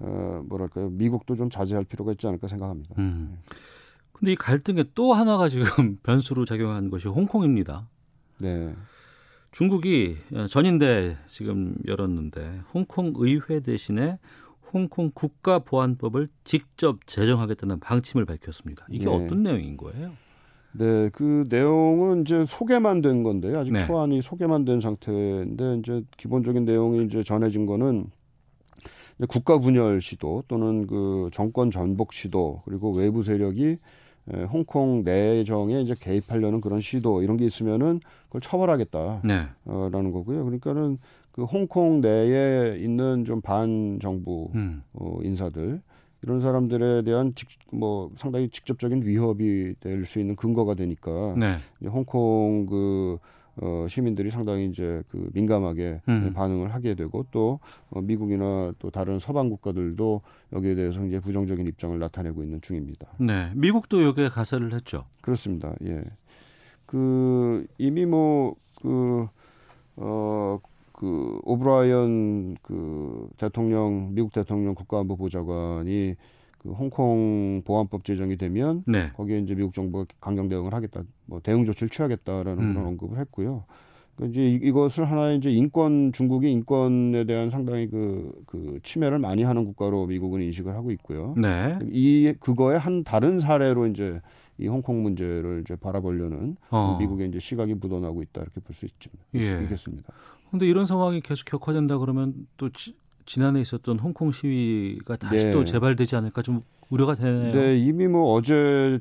[0.00, 2.94] 어, 뭐랄까요 미국도 좀 자제할 필요가 있지 않을까 생각합니다.
[2.98, 3.38] 음.
[4.12, 5.66] 근데 이 갈등의 또 하나가 지금
[6.02, 7.88] 변수로 작용한 것이 홍콩입니다.
[8.40, 8.74] 네,
[9.52, 10.16] 중국이
[10.48, 14.18] 전인대 지금 열었는데 홍콩 의회 대신에
[14.72, 18.86] 홍콩 국가보안법을 직접 제정하겠다는 방침을 밝혔습니다.
[18.90, 19.10] 이게 네.
[19.10, 20.12] 어떤 내용인 거예요?
[20.72, 23.58] 네, 그 내용은 이제 소개만 된 건데요.
[23.58, 23.86] 아직 네.
[23.86, 28.06] 초안이 소개만 된 상태인데 이제 기본적인 내용이 이제 전해진 거는
[29.18, 33.78] 이제 국가 분열 시도 또는 그 정권 전복 시도 그리고 외부 세력이
[34.30, 39.48] 에, 홍콩 내정에 이제 개입하려는 그런 시도 이런 게 있으면은 그걸 처벌하겠다라는 네.
[39.90, 40.44] 거고요.
[40.44, 40.98] 그러니까는
[41.38, 44.82] 그 홍콩 내에 있는 좀 반정부 음.
[44.92, 45.80] 어, 인사들
[46.22, 51.58] 이런 사람들에 대한 직, 뭐 상당히 직접적인 위협이 될 수 있는 근거가 되니까 네.
[51.86, 53.18] 홍콩 그
[53.60, 56.32] 어, 시민들이 상당히 이제 그 민감하게 음.
[56.34, 60.20] 반응을 하게 되고 또 어, 미국이나 또 다른 서방 국가들도
[60.54, 63.06] 여기에 대해서 이제 부정적인 입장을 나타내고 있는 중입니다.
[63.18, 63.52] 네.
[63.54, 65.04] 미국도 여기에 가세를 했죠.
[65.22, 65.72] 그렇습니다.
[65.84, 66.02] 예.
[66.84, 69.28] 그 이미 뭐그
[69.98, 70.58] 어,
[70.98, 76.16] 그 오브라이언 그 대통령 미국 대통령 국가안보 보좌관이
[76.58, 79.10] 그 홍콩 보안법 제정이 되면 네.
[79.14, 82.72] 거기에 이제 미국 정부가 강경 대응을 하겠다, 뭐 대응 조치를 취하겠다라는 음.
[82.72, 83.62] 그런 언급을 했고요.
[84.16, 89.44] 그 이제 이- 이것을 하나의 이제 인권 중국이 인권에 대한 상당히 그, 그 침해를 많이
[89.44, 91.34] 하는 국가로 미국은 인식을 하고 있고요.
[91.36, 91.78] 네.
[91.92, 94.20] 이 그거의 한 다른 사례로 이제
[94.60, 96.96] 이 홍콩 문제를 이제 바라보려는 어.
[96.98, 99.08] 미국의 이제 시각이 묻어나고 있다 이렇게 볼 수 있죠.
[99.36, 99.62] 예.
[99.62, 100.12] 있겠습니다.
[100.50, 102.94] 근데 이런 상황이 계속 격화된다 그러면 또 지,
[103.26, 105.50] 지난해 있었던 홍콩 시위가 다시 네.
[105.52, 107.52] 또 재발되지 않을까 좀 우려가 되네요.
[107.52, 108.98] 네, 이미 뭐 어제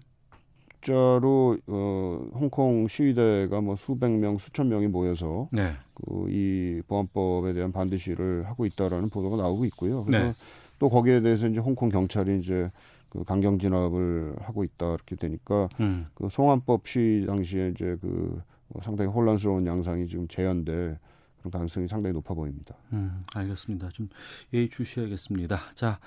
[0.81, 5.73] 자로 어, 홍콩 시위대가 뭐 수백 명, 수천 명이 모여서 네.
[5.95, 10.03] 그이 보안법에 대한 반대 시위를 하고 있다라는 보도가 나오고 있고요.
[10.03, 10.33] 그래서 네.
[10.79, 12.69] 또 거기에 대해서 이제 홍콩 경찰이 이제
[13.09, 16.07] 그 강경 진압을 하고 있다 이렇게 되니까 음.
[16.13, 20.99] 그 송환법 시위 당시에 이제 그 어, 상당히 혼란스러운 양상이 지금 재현될
[21.39, 22.75] 그런 가능성이 상당히 높아 보입니다.
[22.93, 23.89] 음, 알겠습니다.
[23.89, 24.09] 좀
[24.53, 25.59] 예의 주시하겠습니다.
[25.73, 25.99] 자,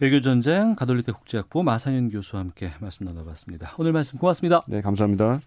[0.00, 3.74] 외교전쟁 가톨릭대 국제학부 마상현 교수와 함께 말씀 나눠봤습니다.
[3.78, 4.60] 오늘 말씀 고맙습니다.
[4.66, 5.40] 네, 감사합니다.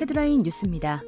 [0.00, 1.02] 헤드라인 뉴스입니다.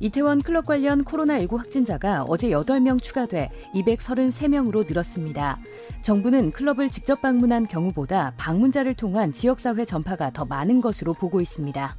[0.00, 5.58] 이태원 클럽 관련 코로나19 확진자가 어제 8명 추가돼 233명으로 늘었습니다.
[6.02, 11.96] 정부는 클럽을 직접 방문한 경우보다 방문자를 통한 지역사회 전파가 더 많은 것으로 보고 있습니다.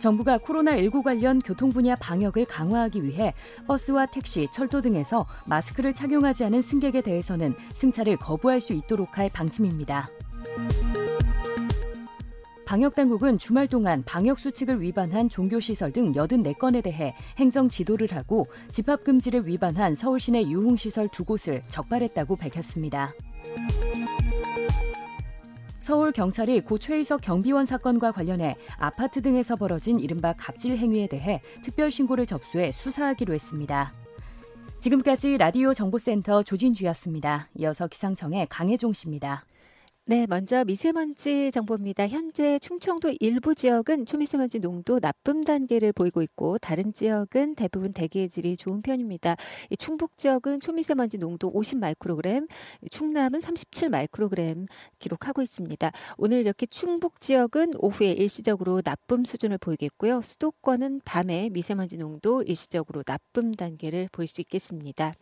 [0.00, 3.34] 정부가 코로나19 관련 교통 분야 방역을 강화하기 위해
[3.66, 10.10] 버스와 택시, 철도 등에서 마스크를 착용하지 않은 승객에 대해서는 승차를 거부할 수 있도록 할 방침입니다.
[12.70, 20.42] 방역당국은 주말 동안 방역수칙을 위반한 종교시설 등 84건에 대해 행정 지도를 하고 집합금지를 위반한 서울시내
[20.44, 23.12] 유흥시설 두 곳을 적발했다고 밝혔습니다.
[25.80, 31.90] 서울 경찰이 고 최희석 경비원 사건과 관련해 아파트 등에서 벌어진 이른바 갑질 행위에 대해 특별
[31.90, 33.92] 신고를 접수해 수사하기로 했습니다.
[34.80, 37.48] 지금까지 라디오 정보센터 조진주였습니다.
[37.56, 39.44] 이어서 기상청의 강혜종 씨입니다.
[40.10, 42.08] 네, 먼저 미세먼지 정보입니다.
[42.08, 48.56] 현재 충청도 일부 지역은 초미세먼지 농도 나쁨 단계를 보이고 있고 다른 지역은 대부분 대기의 질이
[48.56, 49.36] 좋은 편입니다.
[49.78, 52.48] 충북 지역은 초미세먼지 농도 50 마이크로그램,
[52.90, 54.66] 충남은 37 마이크로그램
[54.98, 55.92] 기록하고 있습니다.
[56.16, 60.22] 오늘 이렇게 충북 지역은 오후에 일시적으로 나쁨 수준을 보이겠고요.
[60.22, 65.14] 수도권은 밤에 미세먼지 농도 일시적으로 나쁨 단계를 보일 수 있겠습니다.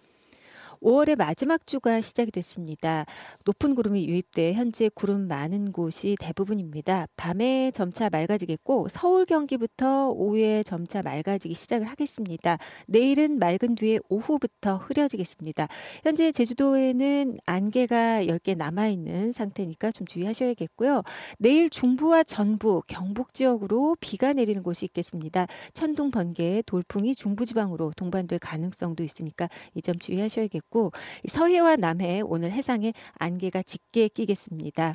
[0.83, 3.05] 5월의 마지막 주가 시작이 됐습니다.
[3.45, 7.07] 높은 구름이 유입돼 현재 구름 많은 곳이 대부분입니다.
[7.17, 12.59] 밤에 점차 맑아지겠고 서울 경기부터 오후에 점차 맑아지기 시작을 하겠습니다.
[12.87, 15.67] 내일은 맑은 뒤에 오후부터 흐려지겠습니다.
[16.05, 21.03] 현재 제주도에는 안개가 10개 남아 있는 상태니까 좀 주의하셔야겠고요.
[21.39, 25.47] 내일 중부와 전부, 경북 지역으로 비가 내리는 곳이 있겠습니다.
[25.75, 30.93] 천둥 번개, 돌풍이 중부 지방으로 동반될 가능성도 있으니까 이 점 주의하셔야겠고 있고
[31.29, 34.95] 서해와 남해 오늘 해상에 안개가 짙게 끼겠습니다.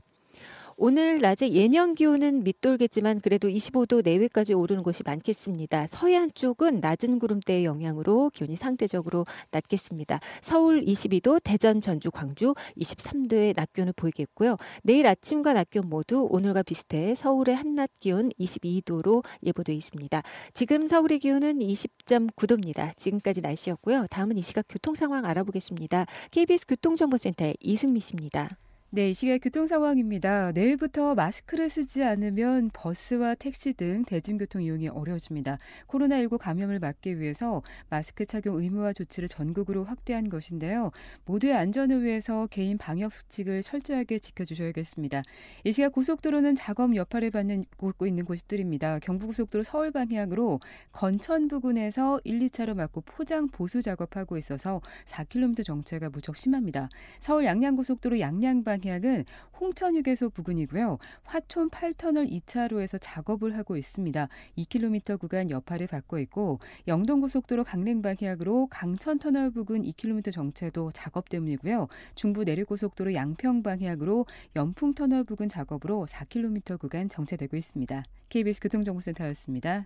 [0.78, 5.88] 오늘 낮에 예년 기온은 밑돌겠지만 그래도 25도 내외까지 오르는 곳이 많겠습니다.
[5.88, 10.20] 서해안 쪽은 낮은 구름대의 영향으로 기온이 상대적으로 낮겠습니다.
[10.42, 14.58] 서울 22도, 대전, 전주, 광주 23도의 낮 기온을 보이겠고요.
[14.84, 20.22] 내일 아침과 낮 기온 모두 오늘과 비슷해 서울의 한낮 기온 22도로 예보되어 있습니다.
[20.54, 22.96] 지금 서울의 기온은 20.9도입니다.
[22.98, 24.08] 지금까지 날씨였고요.
[24.10, 26.06] 다음은 이 시각 교통 상황 알아보겠습니다.
[26.32, 28.58] KBS 교통정보센터의 이승미 씨입니다.
[28.96, 30.52] 네, 이 시각 교통 상황입니다.
[30.52, 35.58] 내일부터 마스크를 쓰지 않으면 버스와 택시 등 대중교통 이용이 어려워집니다.
[35.88, 40.92] 코로나19 감염을 막기 위해서 마스크 착용 의무화 조치를 전국으로 확대한 것인데요.
[41.26, 45.24] 모두의 안전을 위해서 개인 방역 수칙을 철저하게 지켜주셔야겠습니다.
[45.64, 49.00] 이 시각 고속도로는 작업 여파를 받는 고 있는 곳들입니다.
[49.00, 50.60] 경부고속도로 서울 방향으로
[50.92, 56.90] 건천 부근에서 1, 2차로 막고 포장 보수 작업하고 있어서 4km 정체가 무척 심합니다.
[57.20, 59.24] 서울 양양고속도로 양양 방 방향은
[59.60, 60.98] 홍천휴게소 부근이고요.
[61.24, 64.28] 화촌 8터널 2차로에서 작업을 하고 있습니다.
[64.58, 71.88] 2km 구간 여파를 받고 있고 영동고속도로 강릉 방향으로 강천 터널 부근 2km 정체도 작업 때문이고요.
[72.16, 78.04] 중부 내륙고속도로 양평 방향으로 연풍 터널 부근 작업으로 4km 구간 정체되고 있습니다.
[78.30, 79.86] KBS 교통정보센터였습니다.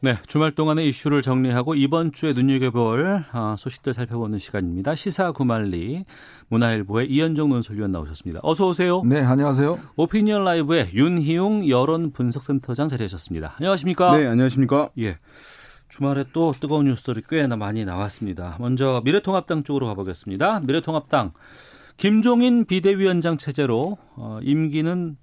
[0.00, 4.94] 네, 주말 동안의 이슈를 정리하고 이번 주에 눈여겨볼 아, 소식들 살펴보는 시간입니다.
[4.94, 6.04] 시사 구말리
[6.50, 8.38] 문화일보의 이현정 논설위원 나오셨습니다.
[8.44, 9.02] 어서 오세요.
[9.04, 9.76] 네, 안녕하세요.
[9.96, 13.56] 오피니언 라이브의 윤희용 여론 분석센터장 자리하셨습니다.
[13.58, 14.16] 안녕하십니까?
[14.16, 14.90] 네, 안녕하십니까?
[15.00, 15.18] 예.
[15.88, 18.56] 주말에 또 뜨거운 뉴스들이 꽤나 많이 나왔습니다.
[18.60, 20.60] 먼저 미래통합당 쪽으로 가보겠습니다.
[20.60, 21.32] 미래통합당
[21.96, 25.16] 김종인 비대위원장 체제로 어, 임기는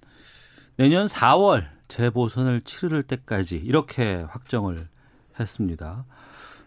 [0.76, 4.88] 내년 4월 재보선을 치를 때까지 이렇게 확정을
[5.38, 6.04] 했습니다.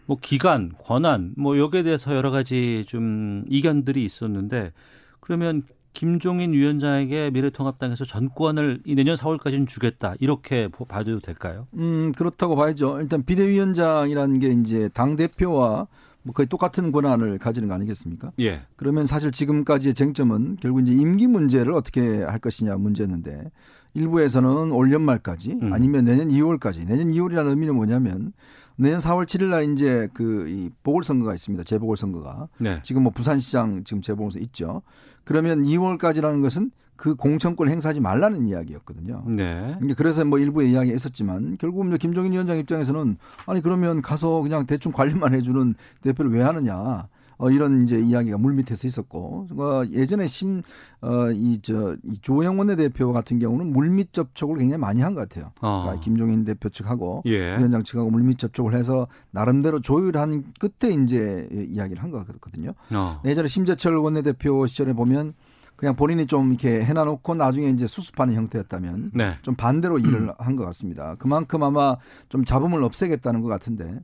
[0.06, 4.72] 뭐 기간, 권한 뭐 여기에 대해서 여러 가지 좀 이견들이 있었는데
[5.20, 11.66] 그러면 김종인 위원장에게 미래통합당에서 전권을 내년 4월까지는 주겠다 이렇게 봐도 될까요?
[11.74, 13.00] 음 그렇다고 봐야죠.
[13.00, 15.88] 일단 비대위원장이라는 게 이제 당 대표와
[16.22, 18.32] 뭐 거의 똑같은 권한을 가지는 거 아니겠습니까?
[18.40, 18.62] 예.
[18.76, 23.50] 그러면 사실 지금까지의 쟁점은 결국 이제 임기 문제를 어떻게 할 것이냐 문제였는데
[23.94, 25.72] 일부에서는 올 연말까지 음.
[25.72, 28.32] 아니면 내년 2월까지 내년 2월이라는 의미는 뭐냐면
[28.76, 31.64] 내년 4월 7일 날 이제 그이 보궐선거가 있습니다.
[31.64, 32.48] 재보궐선거가.
[32.58, 32.80] 네.
[32.82, 34.82] 지금 뭐 부산시장 지금 재보궐선거 있죠.
[35.24, 39.24] 그러면 2월까지라는 것은 그 공천권 행사하지 말라는 이야기였거든요.
[39.26, 39.78] 네.
[39.96, 45.34] 그래서 뭐 일부에 이야기 했었지만 결국은 김종인 위원장 입장에서는 아니 그러면 가서 그냥 대충 관리만
[45.34, 47.08] 해주는 대표를 왜 하느냐.
[47.42, 50.60] 어, 이런 이제 이야기가 물밑에서 있었고, 어, 예전에 심,
[51.00, 55.50] 어, 이, 저, 이 조영 원내대표 같은 경우는 물밑 접촉을 굉장히 많이 한 것 같아요.
[55.62, 55.82] 어.
[55.84, 57.56] 그러니까 김종인 대표 측하고 예.
[57.56, 62.74] 위원장 측하고 물밑 접촉을 해서 나름대로 조율한 끝에 이제 이야기를 한 것 같거든요.
[62.92, 63.20] 어.
[63.24, 65.32] 예전에 심재철 원내대표 시절에 보면
[65.76, 69.38] 그냥 본인이 좀 이렇게 해놔놓고 나중에 이제 수습하는 형태였다면 네.
[69.40, 71.14] 좀 반대로 일을 한 것 같습니다.
[71.18, 71.96] 그만큼 아마
[72.28, 73.98] 좀 잡음을 없애겠다는 것 같은데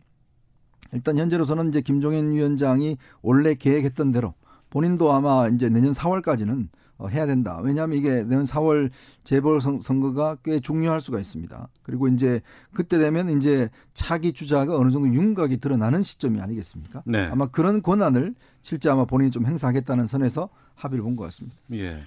[0.97, 4.33] 일단 현재로서는 이제 김종인 위원장이 원래 계획했던 대로
[4.71, 7.61] 본인도 아마 이제 내년 4월까지는 어, 해야 된다.
[7.63, 8.89] 왜냐하면 이게 내년 4월
[9.23, 11.69] 재벌 선거가 꽤 중요할 수가 있습니다.
[11.83, 12.41] 그리고 이제
[12.73, 17.03] 그때 되면 이제 차기 주자가 어느 정도 윤곽이 드러나는 시점이 아니겠습니까?
[17.05, 17.27] 네.
[17.27, 21.59] 아마 그런 권한을 실제 아마 본인이 좀 행사하겠다는 선에서 합의를 본 것 같습니다.
[21.75, 21.99] 예.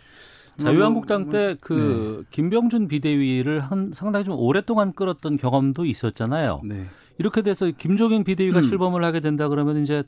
[0.60, 2.28] 자유한국당 때그 네.
[2.32, 6.62] 김병준 비대위를 한 상당히 좀 오랫동안 끌었던 경험도 있었잖아요.
[6.66, 6.88] 네.
[7.20, 8.64] 이렇게 돼서 김종인 비대위가 음.
[8.64, 10.04] 출범을 하게 된다 그러면 이제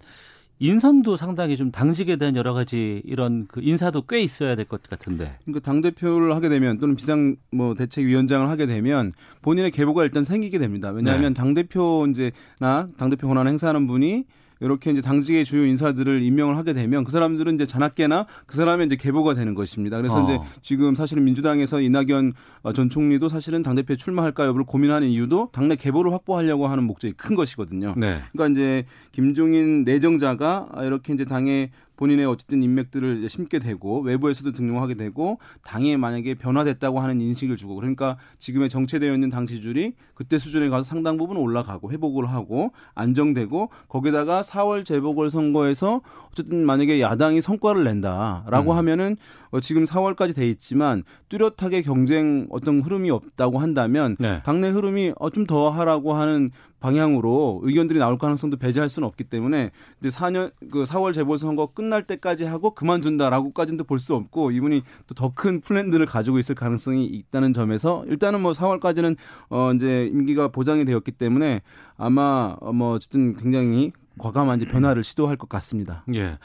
[0.59, 5.37] 인선도 상당히 좀 당직에 대한 여러 가지 이런 그 인사도 꽤 있어야 될 것 같은데.
[5.43, 10.59] 그러니까 당 대표를 하게 되면 또는 비상 뭐 대책위원장을 하게 되면 본인의 계보가 일단 생기게
[10.59, 10.91] 됩니다.
[10.91, 11.39] 왜냐하면 네.
[11.39, 14.25] 당 대표 이제나 당 대표 권한 행사하는 분이
[14.61, 18.95] 이렇게 이제 당직의 주요 인사들을 임명을 하게 되면 그 사람들은 이제 자나깨나 그 사람의 이제
[18.95, 19.97] 계보가 되는 것입니다.
[19.97, 20.23] 그래서 어.
[20.23, 22.33] 이제 지금 사실은 민주당에서 이낙연
[22.75, 27.95] 전 총리도 사실은 당대표에 출마할까 여부를 고민하는 이유도 당내 계보를 확보하려고 하는 목적이 큰 것이거든요.
[27.97, 28.19] 네.
[28.31, 31.71] 그러니까 이제 김종인 내정자가 이렇게 이제 당의
[32.01, 38.17] 본인의 어쨌든 인맥들을 심게 되고 외부에서도 등용하게 되고 당에 만약에 변화됐다고 하는 인식을 주고 그러니까
[38.39, 44.41] 지금의 정체되어 있는 당 지지율이 그때 수준에 가서 상당 부분 올라가고 회복을 하고 안정되고 거기다가
[44.41, 48.77] 4월 재보궐 선거에서 어쨌든 만약에 야당이 성과를 낸다라고 음.
[48.77, 49.15] 하면은
[49.51, 54.41] 어 지금 4월까지 돼 있지만 뚜렷하게 경쟁 어떤 흐름이 없다고 한다면 네.
[54.43, 59.71] 당내 흐름이 어 좀 더 하라고 하는 방향으로 의견들이 나올 가능성도 배제할 수는 없기 때문에
[59.99, 65.61] 이제 4년 그 4월 재보선거 끝날 때까지 하고 그만둔다라고까지는 볼수 없고 이분이 또 더 큰
[65.61, 69.15] 플랜들을 가지고 있을 가능성이 있다는 점에서 일단은 뭐 4월까지는
[69.49, 71.61] 어 이제 임기가 보장이 되었기 때문에
[71.95, 76.03] 아마 뭐 어쨌든 굉장히 과감한 이제 변화를 시도할 것 같습니다.
[76.15, 76.37] 예.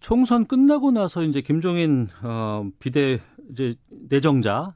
[0.00, 3.74] 총선 끝나고 나서 이제 김종인 어 비대 이제
[4.10, 4.74] 내정자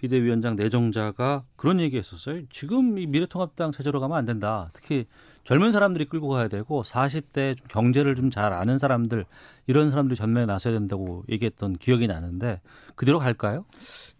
[0.00, 2.42] 비대위원장 내정자가 그런 얘기했었어요.
[2.50, 4.70] 지금 이 미래통합당 체제로 가면 안 된다.
[4.72, 5.06] 특히
[5.44, 9.26] 젊은 사람들이 끌고 가야 되고 40대 좀 경제를 좀 잘 아는 사람들
[9.66, 12.60] 이런 사람들이 전면에 나서야 된다고 얘기했던 기억이 나는데
[12.94, 13.64] 그대로 갈까요?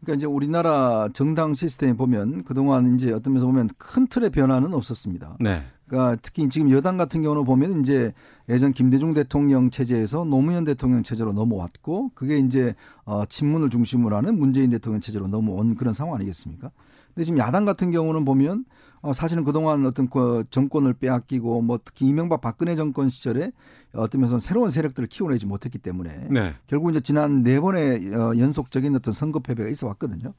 [0.00, 4.74] 그러니까 이제 우리나라 정당 시스템 에 보면 그동안 이제 어떤 면에서 보면 큰 틀의 변화는
[4.74, 5.36] 없었습니다.
[5.40, 5.64] 네.
[5.90, 8.12] 그러니까 특히 지금 여당 같은 경우는 보면 이제
[8.48, 12.74] 예전 김대중 대통령 체제에서 노무현 대통령 체제로 넘어왔고 그게 이제
[13.04, 16.70] 어 친문을 중심으로 하는 문재인 대통령 체제로 넘어온 그런 상황 아니겠습니까?
[17.08, 18.64] 근데 지금 야당 같은 경우는 보면
[19.02, 23.50] 어 사실은 그동안 어떤 그 정권을 빼앗기고 뭐 특히 이명박 박근혜 정권 시절에
[23.92, 26.54] 어떤 면에서 새로운 세력들을 키워내지 못했기 때문에 네.
[26.68, 30.34] 결국 이제 지난 네 번의 어 연속적인 어떤 선거 패배가 있어 왔거든요.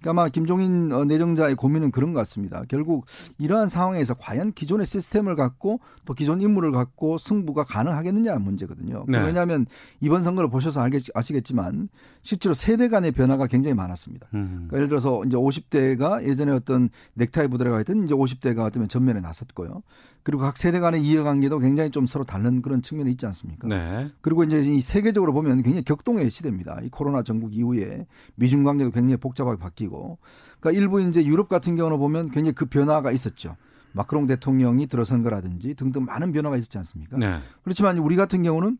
[0.00, 2.62] 그러니까 아마 김종인 어, 내정자의 고민은 그런 것 같습니다.
[2.68, 3.06] 결국
[3.38, 9.04] 이러한 상황에서 과연 기존의 시스템을 갖고 또 기존 인물을 갖고 승부가 가능하겠느냐 문제거든요.
[9.08, 9.18] 네.
[9.18, 9.66] 왜냐하면
[10.00, 11.88] 이번 선거를 보셔서 알겠, 아시겠지만
[12.22, 14.28] 실제로 세대 간의 변화가 굉장히 많았습니다.
[14.34, 14.66] 음.
[14.68, 19.82] 그러니까 예를 들어서 이제 50대가 예전에 어떤 넥타이 부대가 있던 이제 50대가 어쩌면 전면에 나섰고요.
[20.28, 23.66] 그리고 각 세대 간의 이해관계도 굉장히 좀 서로 다른 그런 측면이 있지 않습니까?
[23.66, 24.10] 네.
[24.20, 26.80] 그리고 이제 이 세계적으로 보면 굉장히 격동의 시대입니다.
[26.82, 30.18] 이 코로나 전국 이후에 미중 관계도 굉장히 복잡하게 바뀌고,
[30.60, 33.56] 그러니까 일부 이제 유럽 같은 경우는 보면 굉장히 그 변화가 있었죠.
[33.92, 37.16] 마크롱 대통령이 들어선 거라든지 등등 많은 변화가 있었지 않습니까?
[37.16, 37.40] 네.
[37.62, 38.76] 그렇지만 우리 같은 경우는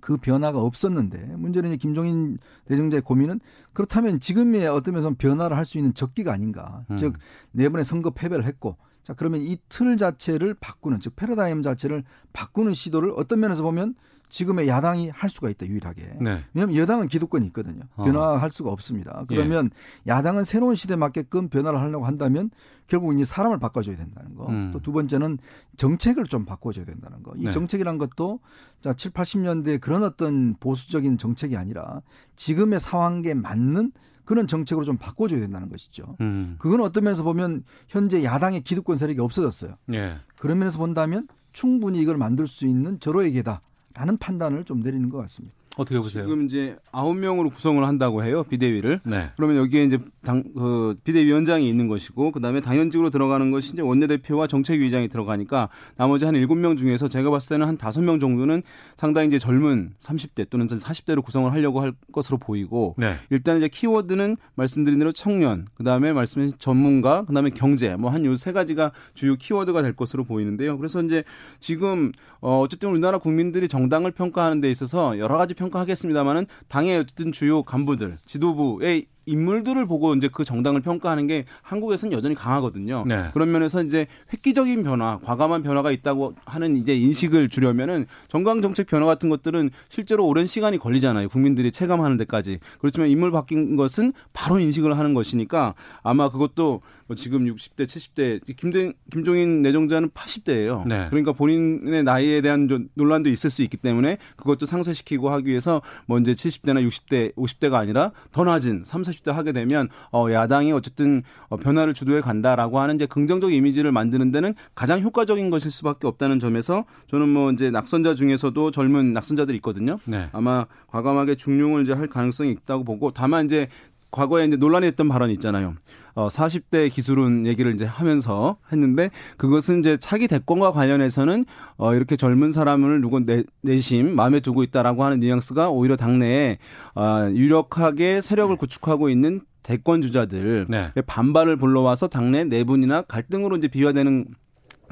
[0.00, 3.40] 그 변화가 없었는데 문제는 이제 김종인 대정자의 고민은
[3.72, 6.84] 그렇다면 지금의 어떤 면에서 변화를 할 수 있는 적기가 아닌가.
[6.90, 6.98] 음.
[6.98, 7.14] 즉,
[7.50, 12.74] 네 번의 선거 패배를 했고 자, 그러면 이 틀 자체를 바꾸는, 즉 패러다임 자체를 바꾸는
[12.74, 13.94] 시도를 어떤 면에서 보면
[14.28, 16.18] 지금의 야당이 할 수가 있다 유일하게.
[16.20, 16.44] 네.
[16.54, 17.82] 왜냐하면 여당은 기득권이 있거든요.
[17.96, 18.04] 어.
[18.04, 19.24] 변화할 수가 없습니다.
[19.26, 19.70] 그러면
[20.06, 20.10] 예.
[20.12, 22.50] 야당은 새로운 시대에 맞게끔 변화를 하려고 한다면
[22.86, 24.46] 결국 이제 사람을 바꿔줘야 된다는 거.
[24.48, 24.70] 음.
[24.72, 25.38] 또두 번째는
[25.76, 27.32] 정책을 좀 바꿔줘야 된다는 거.
[27.38, 27.50] 이 네.
[27.50, 28.38] 정책이란 것도
[28.80, 32.00] 자 7, 80년대 그런 어떤 보수적인 정책이 아니라
[32.36, 33.90] 지금의 상황에 맞는
[34.30, 36.14] 그런 정책으로 좀 바꿔줘야 된다는 것이죠.
[36.20, 36.54] 음.
[36.60, 39.74] 그건 어떤 면에서 보면 현재 야당의 기득권 세력이 없어졌어요.
[39.92, 40.18] 예.
[40.38, 45.56] 그런 면에서 본다면 충분히 이걸 만들 수 있는 절호의 계다라는 판단을 좀 내리는 것 같습니다.
[45.80, 46.24] 어떻게 보세요?
[46.24, 49.00] 지금 이제 아홉 명으로 구성을 한다고 해요 비대위를.
[49.04, 49.30] 네.
[49.36, 55.08] 그러면 여기에 이제 당 그 비대위원장이 있는 것이고 그다음에 당연직으로 들어가는 것이 이제 원내대표와 정책위의장이
[55.08, 58.62] 들어가니까 나머지 한 일곱 명 중에서 제가 봤을 때는 한 다섯 명 정도는
[58.96, 63.14] 상당히 이제 젊은 30대 또는 40대로 구성을 하려고 할 것으로 보이고 네.
[63.30, 68.52] 일단 이제 키워드는 말씀드린 대로 청년, 그다음에 말씀하신 전문가, 그다음에 경제 뭐 한 요 세
[68.52, 70.76] 가지가 주요 키워드가 될 것으로 보이는데요.
[70.78, 71.22] 그래서 이제
[71.60, 77.32] 지금 어 어쨌든 우리나라 국민들이 정당을 평가하는 데 있어서 여러 가지 평가 하겠습니다만은 당의 어쨌든
[77.32, 83.04] 주요 간부들, 지도부의 인물들을 보고 이제 그 정당을 평가하는 게 한국에서는 여전히 강하거든요.
[83.06, 83.30] 네.
[83.32, 89.06] 그런 면에서 이제 획기적인 변화, 과감한 변화가 있다고 하는 이제 인식을 주려면은 정강 정책 변화
[89.06, 91.28] 같은 것들은 실제로 오랜 시간이 걸리잖아요.
[91.28, 92.58] 국민들이 체감하는 데까지.
[92.80, 98.92] 그렇지만 인물 바뀐 것은 바로 인식을 하는 것이니까 아마 그것도 뭐 지금 60대, 70대 김대,
[99.10, 100.86] 김종인 내정자는 80대예요.
[100.86, 101.08] 네.
[101.10, 106.20] 그러니까 본인의 나이에 대한 좀 논란도 있을 수 있기 때문에 그것도 상쇄시키고 하기 위해서 뭐
[106.20, 111.56] 이제 70대나 60대, 50대가 아니라 더 낮은 30, 40대 하게 되면 어 야당이 어쨌든 어
[111.56, 116.84] 변화를 주도해 간다라고 하는 이제 긍정적 이미지를 만드는 데는 가장 효과적인 것일 수밖에 없다는 점에서
[117.10, 119.98] 저는 뭐 이제 낙선자 중에서도 젊은 낙선자들이 있거든요.
[120.04, 120.28] 네.
[120.32, 123.68] 아마 과감하게 중용을 이제 할 가능성이 있다고 보고 다만 이제
[124.10, 125.74] 과거에 이제 논란이 됐던 발언이 있잖아요.
[126.14, 131.44] 어, 40대 기술은 얘기를 이제 하면서 했는데 그것은 이제 차기 대권과 관련해서는
[131.76, 136.58] 어, 이렇게 젊은 사람을 누구 내, 내심 마음에 두고 있다라고 하는 뉘앙스가 오히려 당내에
[136.94, 140.90] 어, 유력하게 세력을 구축하고 있는 대권 주자들 네.
[141.06, 144.26] 반발을 불러와서 당내 내분이나 갈등으로 이제 비화되는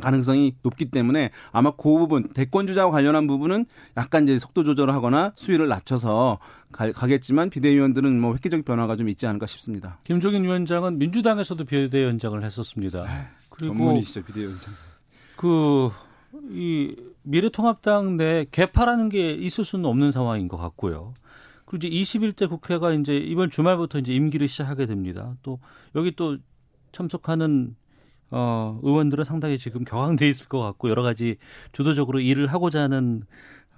[0.01, 5.33] 가능성이 높기 때문에 아마 그 부분 대권 주자와 관련한 부분은 약간 이제 속도 조절을 하거나
[5.37, 6.39] 수위를 낮춰서
[6.73, 9.99] 가, 가겠지만 비대위원들은 뭐 획기적 변화가 좀 있지 않을까 싶습니다.
[10.05, 13.05] 김종인 위원장은 민주당에서도 비대위원장을 했었습니다.
[13.51, 14.75] 그리고 전문이시죠 비대위원장.
[15.37, 21.15] 그이 미래통합당 내 개파라는 게 있을 수는 없는 상황인 것 같고요.
[21.65, 25.35] 그리고 이제 21대 국회가 이제 이번 주말부터 이제 임기를 시작하게 됩니다.
[25.43, 25.59] 또
[25.95, 26.39] 여기 또
[26.93, 27.77] 참석하는
[28.31, 31.37] 어, 의원들은 상당히 지금 격앙돼 있을 것 같고 여러 가지
[31.73, 33.23] 주도적으로 일을 하고자 하는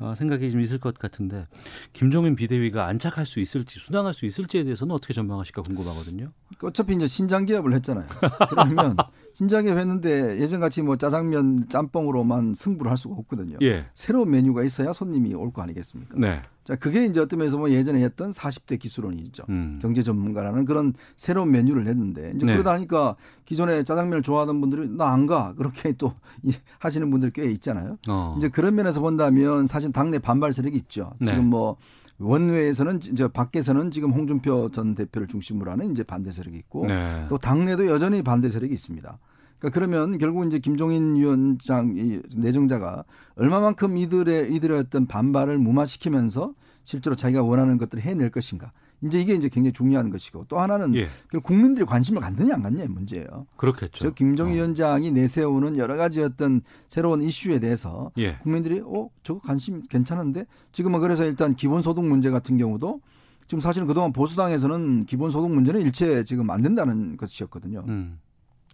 [0.00, 1.46] 어, 생각이 좀 있을 것 같은데
[1.92, 6.32] 김종인 비대위가 안착할 수 있을지 순항할 수 있을지에 대해서는 어떻게 전망하실까 궁금하거든요.
[6.62, 8.06] 어차피 이제 신장 기업을 했잖아요.
[8.48, 8.96] 그러면
[9.34, 13.58] 신장 기업 했는데 예전 같이 뭐 짜장면 짬뽕으로만 승부를 할 수가 없거든요.
[13.60, 13.86] 예.
[13.94, 16.14] 새로운 메뉴가 있어야 손님이 올 거 아니겠습니까?
[16.18, 16.42] 네.
[16.64, 19.44] 자, 그게 이제 어떤 면에서 뭐 예전에 했던 40대 기술원이죠.
[19.48, 19.78] 음.
[19.82, 22.52] 경제 전문가라는 그런 새로운 메뉴를 했는데 이제 네.
[22.52, 25.54] 그러다 보니까 기존에 짜장면을 좋아하던 분들이 나 안 가.
[25.56, 27.96] 그렇게 또 이- 하시는 분들 꽤 있잖아요.
[28.08, 28.34] 어.
[28.38, 31.12] 이제 그런 면에서 본다면 사실 당내 반발 세력이 있죠.
[31.18, 31.28] 네.
[31.28, 31.76] 지금 뭐
[32.18, 37.24] 원외에서는 이제 밖에서는 지금 홍준표 전 대표를 중심으로 하는 이제 반대 세력이 있고 네.
[37.30, 39.18] 또 당내도 여전히 반대 세력이 있습니다.
[39.60, 43.04] 그러니까 그러면 결국 이제 김종인 위원장 이 내정자가
[43.36, 48.72] 얼마만큼 이들의 이들의 어떤 반발을 무마시키면서 실제로 자기가 원하는 것들을 해낼 것인가.
[49.02, 51.08] 이제 이게 이제 굉장히 중요한 것이고 또 하나는 예.
[51.42, 53.46] 국민들이 관심을 갖느냐 안 갖느냐의 문제예요.
[53.56, 53.98] 그렇겠죠.
[53.98, 54.56] 저 김종인 어.
[54.56, 58.36] 위원장이 내세우는 여러 가지 어떤 새로운 이슈에 대해서 예.
[58.42, 63.00] 국민들이 어 저거 관심 괜찮은데 지금은 그래서 일단 기본소득 문제 같은 경우도
[63.46, 67.84] 지금 사실은 그동안 보수당에서는 기본소득 문제는 일체 지금 안 된다는 것이었거든요.
[67.88, 68.18] 음.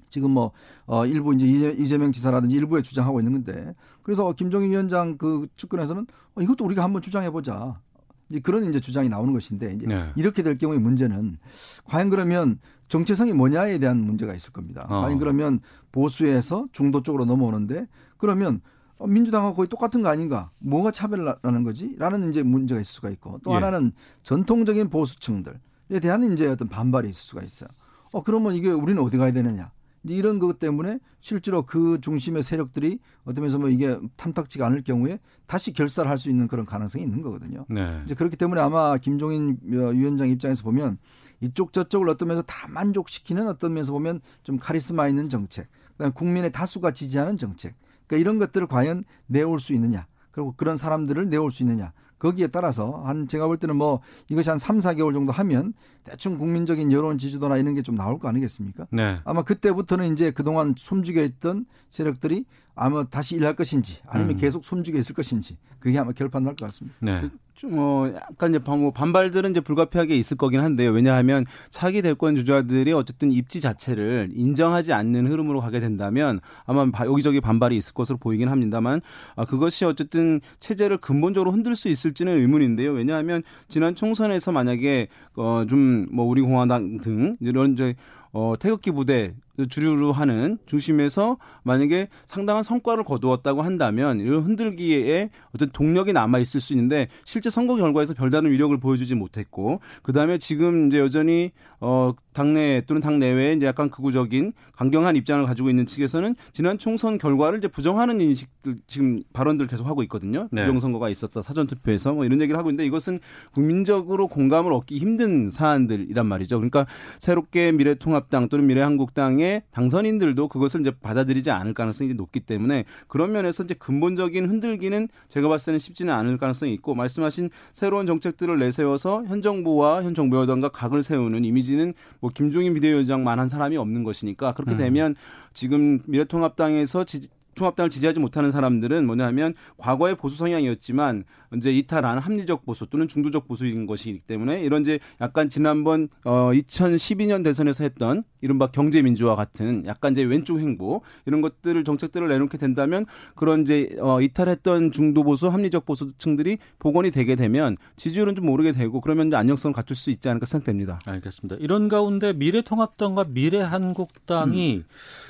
[0.08, 0.52] 지금 뭐
[0.86, 6.06] 어, 일부 이제 이재- 이재명 지사라든지 일부에 주장하고 있는 건데 그래서 김종인 위원장 그 측근에서는
[6.36, 7.80] 어, 이것도 우리가 한번 주장해 보자.
[8.28, 10.10] 이제 그런 이제 주장이 나오는 것인데 이제 네.
[10.16, 11.38] 이렇게 될 경우에 문제는
[11.84, 14.84] 과연 그러면 정체성이 뭐냐에 대한 문제가 있을 겁니다.
[14.88, 15.02] 어.
[15.02, 15.60] 과연 그러면
[15.92, 17.86] 보수에서 중도 쪽으로 넘어오는데
[18.16, 18.60] 그러면
[18.98, 20.50] 어, 민주당하고 거의 똑같은 거 아닌가?
[20.58, 21.94] 뭐가 차별나는 거지?
[21.98, 23.54] 라는 이제 문제가 있을 수가 있고 또 예.
[23.56, 23.92] 하나는
[24.24, 27.68] 전통적인 보수층들에 대한 이제 어떤 반발이 있을 수가 있어요.
[28.12, 29.70] 어, 그러면 이게 우리는 어디 가야 되느냐?
[30.14, 35.72] 이런 것 때문에 실제로 그 중심의 세력들이 어떤 면에서 뭐 이게 탐탁지가 않을 경우에 다시
[35.72, 37.64] 결사를 할수 있는 그런 가능성이 있는 거거든요.
[37.68, 38.02] 네.
[38.04, 40.98] 이제 그렇기 때문에 아마 김종인 어, 위원장 입장에서 보면
[41.40, 46.52] 이쪽 저쪽을 어떤 면에서 다 만족시키는 어떤 면에서 보면 좀 카리스마 있는 정책, 그다음에 국민의
[46.52, 47.74] 다수가 지지하는 정책,
[48.06, 51.92] 그러니까 이런 것들을 과연 내올 수 있느냐, 그리고 그런 사람들을 내올 수 있느냐.
[52.18, 56.90] 거기에 따라서 한 제가 볼 때는 뭐 이것이 한 3, 4개월 정도 하면 대충 국민적인
[56.92, 58.86] 여론 지지도나 이런 게 좀 나올 거 아니겠습니까?
[58.90, 59.18] 네.
[59.24, 62.44] 아마 그때부터는 이제 그동안 숨죽여 있던 세력들이
[62.76, 64.36] 아마 다시 일할 것인지 아니면 음.
[64.36, 66.96] 계속 숨죽여 있을 것인지 그게 아마 결판날 것 같습니다.
[67.00, 67.28] 네.
[67.54, 70.90] 좀, 어, 약간 이제 반- 뭐 반발들은 이제 불가피하게 있을 거긴 한데요.
[70.90, 77.40] 왜냐하면 차기 대권 주자들이 어쨌든 입지 자체를 인정하지 않는 흐름으로 가게 된다면 아마 바- 여기저기
[77.40, 79.00] 반발이 있을 것으로 보이긴 합니다만
[79.36, 82.92] 아, 그것이 어쨌든 체제를 근본적으로 흔들 수 있을지는 의문인데요.
[82.92, 87.94] 왜냐하면 지난 총선에서 만약에 어, 좀 뭐 우리 공화당 등 이런 이제
[88.32, 89.34] 어, 태극기 부대
[89.64, 96.72] 주류로 하는 중심에서 만약에 상당한 성과를 거두었다고 한다면 이런 흔들기에 어떤 동력이 남아 있을 수
[96.74, 102.82] 있는데 실제 선거 결과에서 별다른 위력을 보여주지 못했고 그 다음에 지금 이제 여전히 어 당내
[102.86, 107.68] 또는 당 내외에 이제 약간 극우적인 강경한 입장을 가지고 있는 측에서는 지난 총선 결과를 이제
[107.68, 110.48] 부정하는 인식들 지금 발언들 계속 하고 있거든요.
[110.52, 110.64] 네.
[110.64, 113.20] 부정 선거가 있었다 사전 투표에서 뭐 이런 얘기를 하고 있는데 이것은
[113.52, 116.58] 국민적으로 공감을 얻기 힘든 사안들이란 말이죠.
[116.58, 116.86] 그러니까
[117.18, 123.62] 새롭게 미래통합당 또는 미래한국당의 당의 당선인들도 그것을 이제 받아들이지 않을 가능성이 높기 때문에 그런 면에서
[123.62, 129.42] 이제 근본적인 흔들기는 제가 봤을 때는 쉽지는 않을 가능성이 있고 말씀하신 새로운 정책들을 내세워서 현
[129.42, 134.72] 정부와 현 정부 여당과 각을 세우는 이미지는 뭐 김종인 비대위원장만 한 사람이 없는 것이니까 그렇게
[134.72, 134.78] 음.
[134.78, 135.14] 되면
[135.52, 141.24] 지금 미래통합당에서 지, 통합당을 지지하지 못하는 사람들은 뭐냐면 과거의 보수 성향이었지만
[141.56, 147.42] 이제 이탈한 합리적 보수 또는 중도적 보수인 것이기 때문에 이런 이제 약간 지난번 어 2012년
[147.42, 153.06] 대선에서 했던 이른바 경제 민주화 같은 약간 이제 왼쪽 행보 이런 것들을 정책들을 내놓게 된다면
[153.34, 159.00] 그런 이제 어 이탈했던 중도 보수 합리적 보수층들이 복원이 되게 되면 지지율은 좀 오르게 되고
[159.00, 161.00] 그러면 이제 안정성을 갖출 수 있지 않을까 생각됩니다.
[161.06, 161.56] 알겠습니다.
[161.60, 164.84] 이런 가운데 미래통합당과 미래한국당이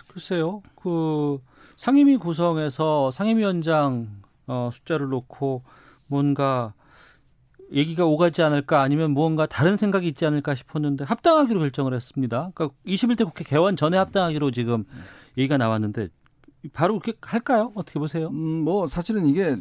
[0.08, 1.38] 글쎄요, 그
[1.76, 4.08] 상임위 구성에서 상임위원장
[4.46, 5.62] 어, 숫자를 놓고
[6.06, 6.72] 뭔가
[7.72, 12.50] 얘기가 오가지 않을까 아니면 무언가 다른 생각이 있지 않을까 싶었는데 합당하기로 결정을 했습니다.
[12.54, 14.84] 그러니까 21대 국회 개원 전에 합당하기로 지금
[15.36, 16.08] 얘기가 나왔는데
[16.72, 17.72] 바로 그렇게 할까요?
[17.74, 18.28] 어떻게 보세요?
[18.28, 19.56] 음, 뭐 사실은 이게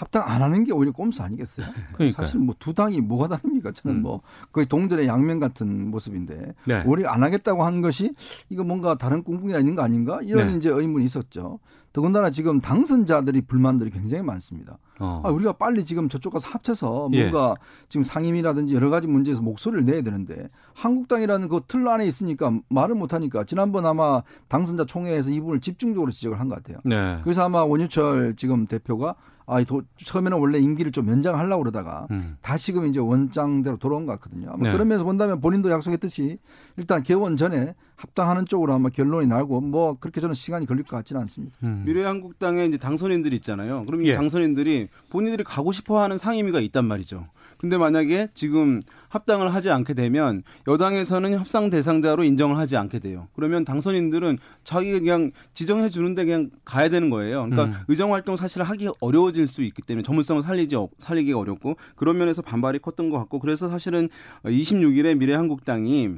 [0.00, 1.66] 합당 안 하는 게 오히려 꼼수 아니겠어요?
[1.94, 2.10] 그러니까요.
[2.26, 3.72] 사실 뭐 두 당이 뭐가 다릅니까?
[3.72, 4.02] 저는 음.
[4.02, 4.20] 뭐
[4.50, 6.82] 거의 동전의 양면 같은 모습인데 네.
[6.86, 8.14] 오히려 안 하겠다고 하는 것이
[8.48, 10.20] 이거 뭔가 다른 꿍꿍이가 있는 거 아닌가?
[10.22, 10.56] 이런 네.
[10.56, 11.58] 이제 의문이 있었죠.
[11.92, 14.78] 더군다나 지금 당선자들이 불만들이 굉장히 많습니다.
[15.00, 15.22] 어.
[15.24, 17.20] 아, 우리가 빨리 지금 저쪽 가서 합쳐서 예.
[17.28, 17.56] 뭔가
[17.88, 23.12] 지금 상임이라든지 여러 가지 문제에서 목소리를 내야 되는데 한국당이라는 그 틀 안에 있으니까 말을 못
[23.12, 26.78] 하니까 지난번 아마 당선자 총회에서 이 부분을 집중적으로 지적을 한 것 같아요.
[26.84, 27.18] 네.
[27.24, 29.14] 그래서 아마 원유철 지금 대표가
[29.50, 32.36] 아, 도, 처음에는 원래 임기를 좀 연장하려고 그러다가 음.
[32.40, 34.50] 다시금 이제 원장대로 돌아온 것 같거든요.
[34.52, 34.72] 아마 네.
[34.72, 36.38] 그러면서 본다면 본인도 약속했듯이
[36.76, 41.20] 일단 개원 전에 합당하는 쪽으로 아마 결론이 나고 뭐 그렇게 저는 시간이 걸릴 것 같지는
[41.22, 41.54] 않습니다.
[41.64, 41.82] 음.
[41.84, 43.84] 미래한국당에 이제 당선인들이 있잖아요.
[43.84, 44.14] 그럼 이 예.
[44.14, 47.26] 당선인들이 본인들이 가고 싶어하는 상임위가 있단 말이죠.
[47.58, 48.80] 근데 만약에 지금
[49.10, 53.28] 합당을 하지 않게 되면 여당에서는 협상 대상자로 인정을 하지 않게 돼요.
[53.36, 57.42] 그러면 당선인들은 자기가 그냥 지정해 주는데 그냥 가야 되는 거예요.
[57.50, 57.74] 그러니까 음.
[57.88, 62.40] 의정 활동 사실 하기 어려워질 수 있기 때문에 전문성을 살리지 어- 살리기가 어렵고 그런 면에서
[62.40, 64.08] 반발이 컸던 것 같고 그래서 사실은
[64.44, 66.14] 26일에 미래한국당이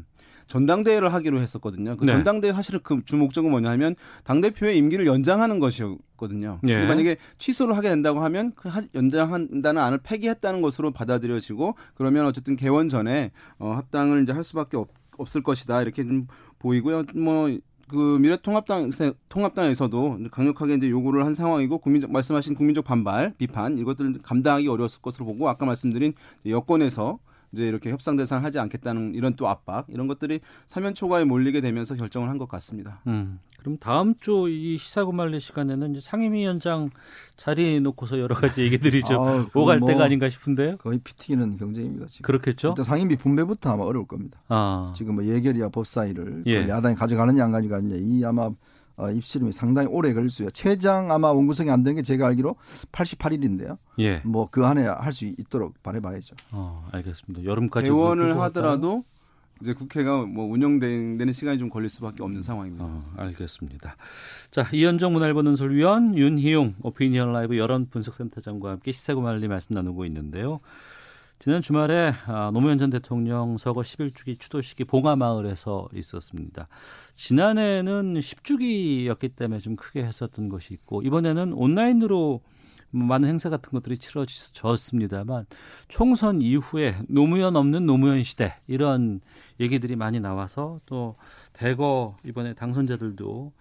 [0.47, 1.97] 전당대회를 하기로 했었거든요.
[1.97, 2.13] 그 네.
[2.13, 6.61] 전당대회 사실은 그 주 목적은 뭐냐면 당 대표의 임기를 연장하는 것이었거든요.
[6.67, 6.75] 예.
[6.75, 12.57] 그리고 만약에 취소를 하게 된다고 하면 그 하- 연장한다는 안을 폐기했다는 것으로 받아들여지고 그러면 어쨌든
[12.57, 14.89] 개원 전에 어, 합당을 이제 할 수밖에 없,
[15.19, 16.27] 없을 것이다 이렇게 좀
[16.59, 17.05] 보이고요.
[17.17, 17.51] 뭐.
[17.89, 18.89] 그 미래통합당
[19.29, 25.27] 통합당에서도 강력하게 이제 요구를 한 상황이고 국민적 말씀하신 국민적 반발 비판 이것들을 감당하기 어려웠을 것으로
[25.27, 26.15] 보고 아까 말씀드린
[26.47, 27.19] 여권에서
[27.53, 31.95] 이제 이렇게 협상 대상 하지 않겠다는 이런 또 압박 이런 것들이 사면 초과에 몰리게 되면서
[31.97, 33.01] 결정을 한 것 같습니다.
[33.07, 33.39] 음.
[33.61, 36.91] 그럼 다음 주 이 시사구말리 시간에는 이제 상임위원장
[37.37, 40.79] 자리 놓고서 여러 가지 얘기들이 좀 그건 오갈 뭐 때가 아닌가 싶은데요.
[40.79, 42.07] 거의 피 튀기는 경쟁입니다.
[42.09, 42.23] 지금.
[42.25, 42.69] 그렇겠죠?
[42.71, 44.41] 일단 상임위 분배부터 아마 어려울 겁니다.
[44.49, 44.93] 아.
[44.97, 46.65] 지금 뭐 예결이야 법사위를 예.
[46.65, 48.51] 그 야당이 가져가느냐 안 가져가느냐 이 아마
[49.03, 50.49] 어, 입씨름이 상당히 오래 걸릴 수요.
[50.51, 52.57] 최장 아마 원구성이 안 된 게 제가 알기로
[52.93, 53.77] 88일인데요.
[53.99, 54.21] 예.
[54.25, 56.35] 뭐 그 안에 할 수 있도록 바래봐야죠.
[56.53, 57.45] 어, 알겠습니다.
[57.45, 59.05] 여름까지 개원을 것 하더라도
[59.61, 62.85] 이제 국회가 뭐 운영되는 시간이 좀 걸릴 수밖에 없는 상황입니다.
[62.85, 63.97] 어, 알겠습니다.
[64.51, 70.59] 자, 이현정 문화일보 논설위원 윤희용 오피니언 라이브 여론 분석센터장과 함께 시사구말리 말씀 나누고 있는데요.
[71.43, 76.69] 지난 주말에 아, 노무현 전 대통령 서거 11주기 추도식이 봉화마을에서 있었습니다.
[77.17, 82.43] 지난해는 10주기였기 때문에 좀 크게 했었던 것이 있고 이번에는 온라인으로
[82.93, 85.47] 뭐 많은 행사 같은 것들이 치러졌습니다만
[85.89, 89.21] 총선 이후에 노무현 없는 노무현 시대 이런
[89.59, 91.17] 얘기들이 많이 나와서 또
[91.55, 93.53] 대거 이번에 당선자들도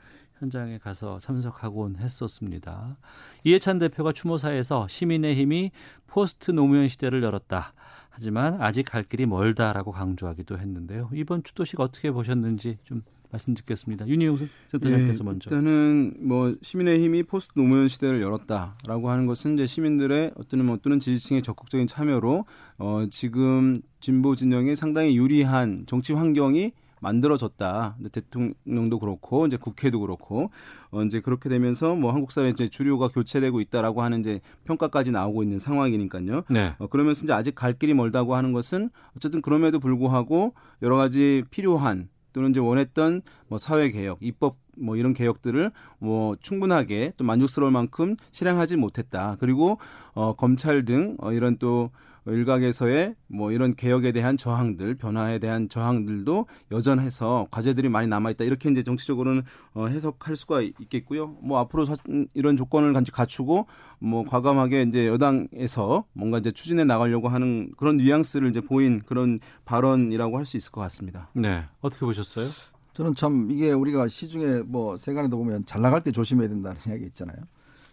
[0.42, 2.98] 현장에 가서 참석하곤 했었습니다.
[3.44, 5.72] 이해찬 대표가 추모사에서 시민의 힘이
[6.08, 7.74] 포스트 노무현 시대를 열었다.
[8.10, 11.12] 하지만 아직 갈 길이 멀다라고 강조하기도 했는데요.
[11.14, 14.08] 이번 추도식 어떻게 보셨는지 좀 말씀 듣겠습니다.
[14.08, 14.38] 윤희용
[14.68, 15.50] 센터장께서 예, 먼저.
[15.50, 21.00] 일단은 뭐 시민의 힘이 포스트 노무현 시대를 열었다라고 하는 것은 이제 시민들의 어떤 뭐 또는
[21.00, 22.46] 지지층의 적극적인 참여로
[22.80, 27.98] 어 지금 진보 진영에 상당히 유리한 정치 환경이 만들어졌다.
[28.12, 30.52] 대통령도 그렇고 이제 국회도 그렇고
[30.92, 35.44] 어 이제 그렇게 되면서 뭐 한국 사회 이제 주류가 교체되고 있다라고 하는 이제 평가까지 나오고
[35.44, 36.44] 있는 상황이니까요.
[36.50, 36.76] 네.
[36.78, 42.10] 어, 그러면서 이제 아직 갈 길이 멀다고 하는 것은 어쨌든 그럼에도 불구하고 여러 가지 필요한
[42.34, 43.22] 또는 이제 원했던
[43.52, 49.36] 뭐 사회 개혁, 입법 뭐 이런 개혁들을 뭐 충분하게 또 만족스러울 만큼 실행하지 못했다.
[49.42, 49.78] 그리고
[50.14, 51.92] 어 검찰 등 어, 이런 또
[52.26, 58.46] 일각에서의 뭐 이런 개혁에 대한 저항들, 변화에 대한 저항들도 여전해서 과제들이 많이 남아 있다.
[58.46, 59.42] 이렇게 이제 정치적으로는
[59.74, 61.36] 어 해석할 수가 있겠고요.
[61.42, 61.96] 뭐 앞으로 사,
[62.34, 63.66] 이런 조건을 갖추고
[64.00, 70.38] 뭐 과감하게 이제 여당에서 뭔가 이제 추진해 나가려고 하는 그런 뉘앙스를 이제 보인 그런 발언이라고
[70.38, 71.30] 할 수 있을 것 같습니다.
[71.34, 71.66] 네.
[71.82, 72.48] 어떻게 보셨어요?
[72.94, 77.38] 저는 참 이게 우리가 시중에 뭐 세간에도 보면 잘 나갈 때 조심해야 된다는 이야기 있잖아요.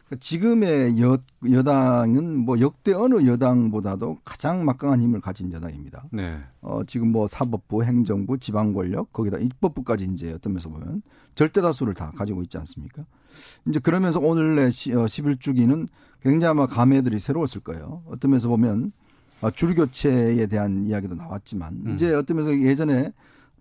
[0.09, 1.19] 그러니까 지금의 여,
[1.51, 6.07] 여당은 뭐 역대 어느 여당보다도 가장 막강한 힘을 가진 여당입니다.
[6.11, 6.39] 네.
[6.63, 11.03] 어, 지금 뭐 사법부, 행정부, 지방 권력, 거기다 입법부까지 이제 어떤 면에서 보면
[11.35, 13.05] 절대 다수를 다 가지고 있지 않습니까?
[13.69, 15.89] 이제 그러면서 오늘 내 11주기는 어,
[16.23, 18.03] 굉장히 아마 감회들이 새로웠을 거예요.
[18.07, 18.93] 어떤 면에서 보면
[19.41, 21.95] 아, 줄 교체에 대한 이야기도 나왔지만 음.
[21.95, 23.13] 이제 어떤 면에서 예전에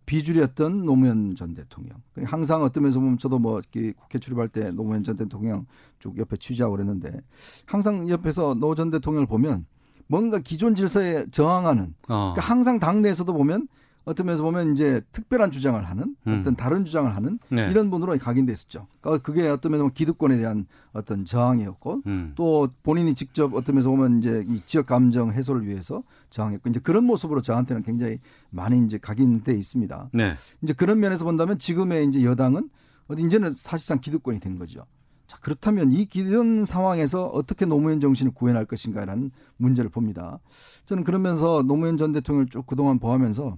[0.07, 2.01] 비주류였던 노무현 전 대통령.
[2.23, 5.67] 항상 어떤 면에서 보면 저도 뭐 국회 출입할 때 노무현 전 대통령
[5.99, 7.21] 쭉 옆에 취재하고 그랬는데
[7.65, 9.65] 항상 옆에서 노 전 대통령을 보면
[10.07, 12.33] 뭔가 기존 질서에 저항하는 어.
[12.33, 13.67] 그러니까 항상 당내에서도 보면
[14.07, 16.39] 어떤 면에서 보면 이제 특별한 주장을 하는 음.
[16.39, 17.69] 어떤 다른 주장을 하는 네.
[17.69, 18.87] 이런 분으로 각인돼 있었죠.
[19.01, 22.31] 그러니까 그게 어떤 면에서 기득권에 대한 어떤 저항이었고 음.
[22.35, 27.03] 또 본인이 직접 어떤 면에서 보면 이제 이 지역 감정 해소를 위해서 저항했고 이제 그런
[27.03, 30.11] 모습으로 저한테는 굉장히 많이 이제 각인돼 있습니다.
[30.13, 30.35] 네.
[30.61, 32.69] 이제 그런 면에서 본다면 지금의 이제 여당은
[33.09, 34.85] 어디 이제는 사실상 기득권이 된 거죠.
[35.27, 40.39] 자, 그렇다면 이 이런 상황에서 어떻게 노무현 정신을 구현할 것인가라는 문제를 봅니다.
[40.85, 43.57] 저는 그러면서 노무현 전 대통령을 쭉 그동안 보하면서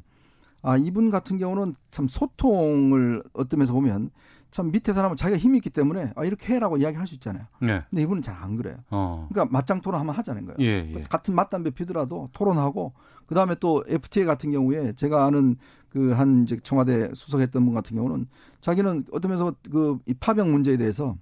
[0.61, 4.09] 아, 이분 같은 경우는 참 소통을 어떤 면에서 보면
[4.51, 7.45] 참 밑에 사람은 자기가 힘이 있기 때문에 아, 이렇게 해라고 이야기할 수 있잖아요.
[7.61, 7.83] 네.
[7.89, 8.77] 근데 이분은 잘 안 그래요.
[8.89, 9.27] 어.
[9.31, 10.57] 그러니까 맞짱 토론 한번 하자는 거예요.
[10.59, 11.03] 예, 예.
[11.03, 12.93] 같은 맞담배 피더라도 토론하고
[13.27, 15.55] 그 다음에 또 FTA 같은 경우에 제가 아는
[15.89, 18.27] 그 한 이제 청와대 수석했던 분 같은 경우는
[18.61, 21.15] 자기는 어떤 면에서 그이 파병 문제에 대해서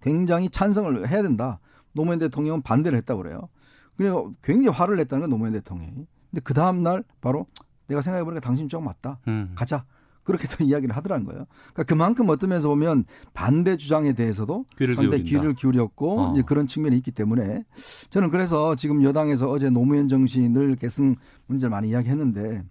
[0.00, 1.60] 굉장히 찬성을 해야 된다.
[1.92, 3.48] 노무현 대통령은 반대를 했다고 그래요.
[3.96, 6.06] 그리고 굉장히 화를 냈다는 건 노무현 대통령이.
[6.30, 7.46] 근데 그 다음날 바로
[7.90, 9.18] 내가 생각해보니까 당신 쪽 맞다.
[9.26, 9.50] 음.
[9.54, 9.84] 가자.
[10.22, 11.46] 그렇게 또 이야기를 하더라는 거예요.
[11.72, 15.40] 그러니까 그만큼 어떤 면에서 보면 반대 주장에 대해서도 귀를 상당히 기울인다.
[15.40, 16.32] 귀를 기울였고 어.
[16.32, 17.64] 이제 그런 측면이 있기 때문에
[18.10, 21.16] 저는 그래서 지금 여당에서 어제 노무현 정신을 계승
[21.46, 22.62] 문제를 많이 이야기했는데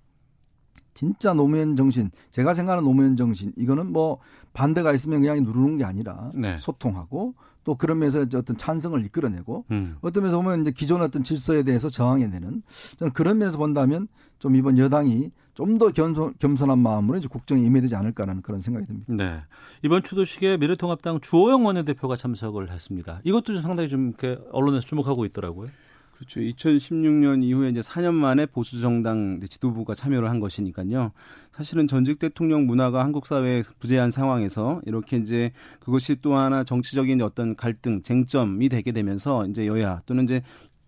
[0.93, 4.19] 진짜 노무현 정신, 제가 생각하는 노무현 정신, 이거는 뭐
[4.51, 6.57] 반대가 있으면 그냥 누르는 게 아니라 네.
[6.57, 9.95] 소통하고 또 그런 면에서 어떤 찬성을 이끌어내고 음.
[10.01, 12.63] 어떤 면에서 보면 이제 기존 어떤 질서에 대해서 저항해내는
[12.97, 14.07] 저는 그런 면에서 본다면
[14.39, 18.85] 좀 이번 여당이 좀 더 겸손, 겸손한 마음으로 이제 국정에 임해야 되지 않을까라는 그런 생각이
[18.85, 19.13] 듭니다.
[19.13, 19.41] 네.
[19.83, 23.19] 이번 추도식에 미래통합당 주호영 원내대표가 참석을 했습니다.
[23.25, 25.67] 이것도 상당히 좀 이렇게 언론에서 주목하고 있더라고요.
[26.19, 26.41] 그렇죠.
[26.41, 31.11] 2016년 이후에 이제 4년 만에 보수 정당 지도부가 참여를 한 것이니까요.
[31.53, 37.55] 사실은 전직 대통령 문화가 한국 사회에 부재한 상황에서 이렇게 이제 그것이 또 하나 정치적인 어떤
[37.55, 40.41] 갈등, 쟁점이 되게 되면서 이제 여야 또는 이제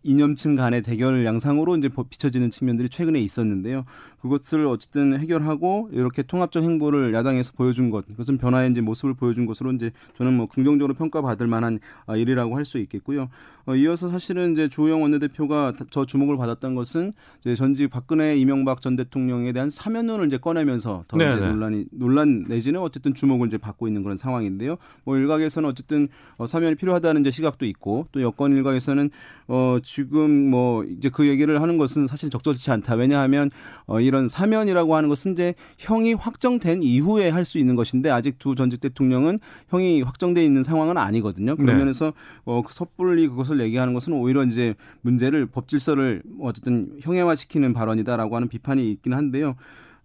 [0.04, 3.86] 이념층 간의 대결 양상으로 이제 비춰지는 측면들이 최근에 있었는데요.
[4.22, 9.72] 그것을 어쨌든 해결하고 이렇게 통합적 행보를 야당에서 보여준 것, 그것은 변화의 이제 모습을 보여준 것으로
[9.72, 13.28] 이제 저는 뭐 긍정적으로 평가받을 만한 아, 일이라고 할 수 있겠고요.
[13.66, 18.96] 어, 이어서 사실은 이제 주호영 원내대표가 저 주목을 받았던 것은 이제 전직 박근혜 이명박 전
[18.96, 21.36] 대통령에 대한 사면론을 이제 꺼내면서 더 네네.
[21.36, 24.78] 이제 논란이 논란 내지는 어쨌든 주목을 이제 받고 있는 그런 상황인데요.
[25.04, 26.08] 뭐 일각에서는 어쨌든
[26.38, 29.10] 어, 사면이 필요하다는 이제 시각도 있고 또 여권 일각에서는
[29.48, 32.94] 어 지금 뭐 이제 그 얘기를 하는 것은 사실 적절치 않다.
[32.96, 33.50] 왜냐하면
[33.88, 38.56] 어 이런 사면이라고 하는 것은 이제 형이 확정된 이후에 할 수 있는 것인데 아직 두
[38.56, 39.40] 전직 대통령은
[39.70, 41.56] 형이 확정돼 있는 상황은 아니거든요.
[41.56, 41.80] 그런 네.
[41.80, 42.14] 면에서
[42.46, 48.92] 어그 섣불리 그것을 얘기하는 것은 오히려 이제 문제를 법 질서를 어쨌든 형해화시키는 발언이다라고 하는 비판이
[48.92, 49.56] 있긴 한데요.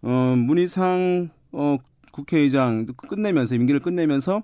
[0.02, 1.76] 어 문희상 어
[2.12, 4.42] 국회의장 끝내면서 임기를 끝내면서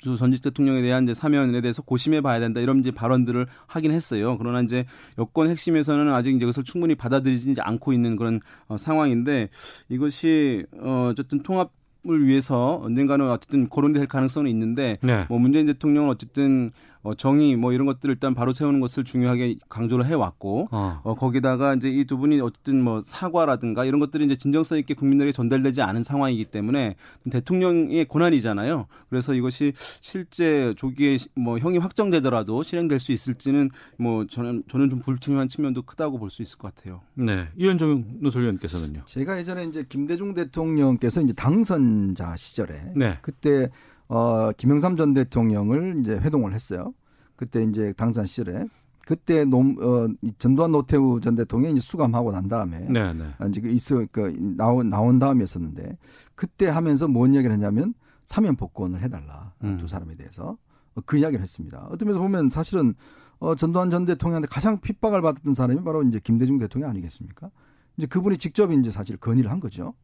[0.00, 4.38] 주 전직 대통령에 대한 이제 사면에 대해서 고심해 봐야 된다 이런 이제 발언들을 하긴 했어요.
[4.38, 4.86] 그러나 이제
[5.18, 9.50] 여권 핵심에서는 아직 이제 그것을 충분히 받아들이지 않고 있는 그런 어, 상황인데
[9.88, 11.72] 이것이 어, 어쨌든 통합
[12.08, 15.26] 을 위해서 언젠가는 어쨌든 거론될 가능성은 있는데 네.
[15.28, 16.70] 뭐 문재인 대통령은 어쨌든
[17.02, 21.00] 어, 정의 뭐 이런 것들을 일단 바로 세우는 것을 중요하게 강조를 해왔고 어.
[21.02, 25.30] 어 거기다가 이제 이 두 분이 어쨌든 뭐 사과라든가 이런 것들이 이제 진정성 있게 국민들에게
[25.30, 26.96] 전달되지 않은 상황이기 때문에
[27.30, 28.86] 대통령의 권한이잖아요.
[29.08, 35.48] 그래서 이것이 실제 조기에 뭐 형이 확정되더라도 실행될 수 있을지는 뭐 저는 저는 좀 불투명한
[35.48, 37.00] 측면도 크다고 볼 수 있을 것 같아요.
[37.14, 39.02] 네, 이현정 노설위원께서는요.
[39.06, 43.18] 제가 예전에 이제 김대중 대통령께서 이제 당선자 시절에 네.
[43.22, 43.70] 그때
[44.10, 46.92] 어, 김영삼 전 대통령을 이제 회동을 했어요.
[47.36, 48.66] 그때 이제 당선 시절에
[49.06, 50.08] 그때 노, 어,
[50.38, 53.24] 전두환 노태우 전 대통령이 이제 수감하고 난 다음에 네, 네.
[53.48, 55.96] 이제 그 있어 그 나온 나온 다음이었었는데
[56.34, 57.94] 그때 하면서 뭔 이야기를 했냐면
[58.26, 59.78] 사면 복권을 해달라 음.
[59.78, 60.58] 두 사람에 대해서
[61.06, 61.86] 그 이야기를 했습니다.
[61.90, 62.94] 어떤 면에서 보면 사실은
[63.38, 67.48] 어, 전두환 전 대통령한테 가장 핍박을 받았던 사람이 바로 이제 김대중 대통령 아니겠습니까?
[67.96, 69.94] 이제 그분이 직접 이제 사실 건의를 한 거죠.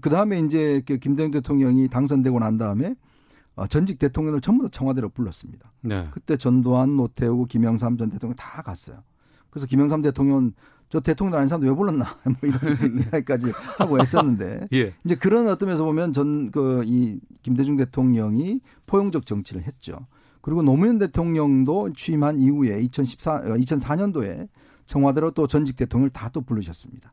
[0.00, 2.94] 그 다음에 이제 그 김대중 대통령이 당선되고 난 다음에 어,
[3.68, 5.72] 전직 대통령을 전부 다 청와대로 불렀습니다.
[5.82, 6.08] 네.
[6.12, 9.02] 그때 전두환, 노태우, 김영삼 전 대통령 다 갔어요.
[9.50, 10.54] 그래서 김영삼 대통령은
[10.88, 14.94] 저 대통령 아닌 사람도 왜 불렀나 뭐 이런 이야기까지 하고 했었는데 예.
[15.04, 19.94] 이제 그런 어떤 면에서 보면 전 그 이 김대중 대통령이 포용적 정치를 했죠.
[20.40, 24.48] 그리고 노무현 대통령도 취임한 이후에 2014 2004년도에
[24.86, 27.12] 청와대로 또 전직 대통령을 다 또 부르셨습니다.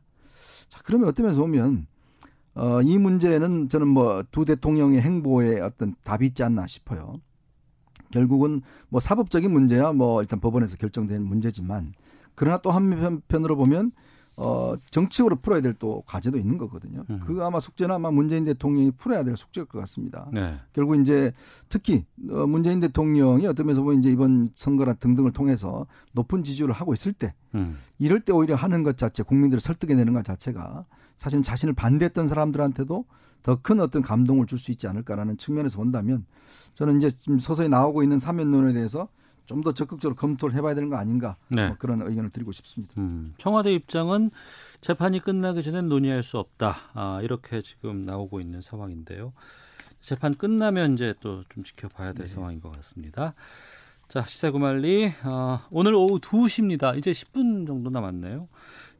[0.68, 1.86] 자, 그러면 어떤 면에서 보면
[2.54, 7.14] 어, 이 문제는 저는 뭐 두 대통령의 행보에 어떤 답이 있지 않나 싶어요.
[8.10, 11.94] 결국은 뭐 사법적인 문제야 뭐 일단 법원에서 결정된 문제지만
[12.34, 13.92] 그러나 또 한편으로 보면
[14.36, 17.04] 어 정치적으로 풀어야 될 또 과제도 있는 거거든요.
[17.10, 17.20] 음.
[17.26, 20.28] 그 아마 숙제는 아마 문재인 대통령이 풀어야 될 숙제일 것 같습니다.
[20.32, 20.58] 네.
[20.72, 21.32] 결국 이제
[21.68, 26.94] 특히 어 문재인 대통령이 어떤 면에서 보면 이제 이번 선거나 등등을 통해서 높은 지지율을 하고
[26.94, 27.76] 있을 때 음.
[27.98, 30.86] 이럴 때 오히려 하는 것 자체 국민들을 설득해내는 것 자체가
[31.16, 33.04] 사실 자신을 반대했던 사람들한테도
[33.42, 36.24] 더 큰 어떤 감동을 줄 수 있지 않을까라는 측면에서 본다면
[36.74, 39.08] 저는 이제 지금 서서히 나오고 있는 사면론에 대해서
[39.46, 41.66] 좀 더 적극적으로 검토를 해봐야 되는 거 아닌가 네.
[41.66, 42.94] 뭐 그런 의견을 드리고 싶습니다.
[42.98, 44.30] 음, 청와대 입장은
[44.80, 46.76] 재판이 끝나기 전에 논의할 수 없다.
[46.94, 49.32] 아, 이렇게 지금 나오고 있는 상황인데요.
[50.00, 52.32] 재판 끝나면 이제 또 좀 지켜봐야 될 네.
[52.32, 53.34] 상황인 것 같습니다.
[54.08, 56.96] 자, 시사구말리 어, 오늘 오후 2시입니다.
[56.96, 58.48] 이제 10분 정도 남았네요.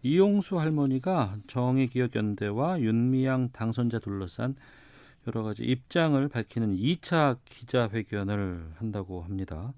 [0.02, 4.56] 이용수 할머니가 정의기억연대와 윤미향 당선자 둘러싼
[5.26, 9.72] 여러 가지 입장을 밝히는 2차 기자회견을 한다고 합니다.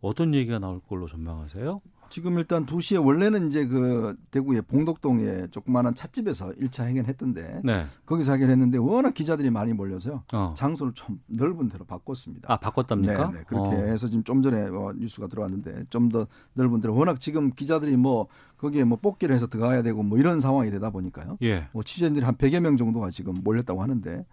[0.00, 1.80] 어떤 얘기가 나올 걸로 전망하세요?
[2.10, 7.86] 지금 일단 2시에 원래는 이제 그 대구의 봉덕동에 조그마한 찻집에서 1차 행연했던데 네.
[8.04, 10.24] 거기서 하견했는데 워낙 기자들이 많이 몰려서요.
[10.34, 10.52] 어.
[10.54, 12.52] 장소를 좀 넓은 데로 바꿨습니다.
[12.52, 13.30] 아, 바꿨답니까?
[13.30, 13.44] 네, 네.
[13.46, 13.78] 그렇게 어.
[13.86, 18.26] 해서 지금 좀 전에 어, 뉴스가 들어왔는데 좀 더 넓은 데로 워낙 지금 기자들이 뭐
[18.62, 21.36] 거기에 뭐 뽑기를 해서 들어가야 되고 뭐 이런 상황이 되다 보니까요.
[21.42, 21.68] 예.
[21.72, 24.24] 뭐 취재진들이 한 100여 명 정도가 지금 몰렸다고 하는데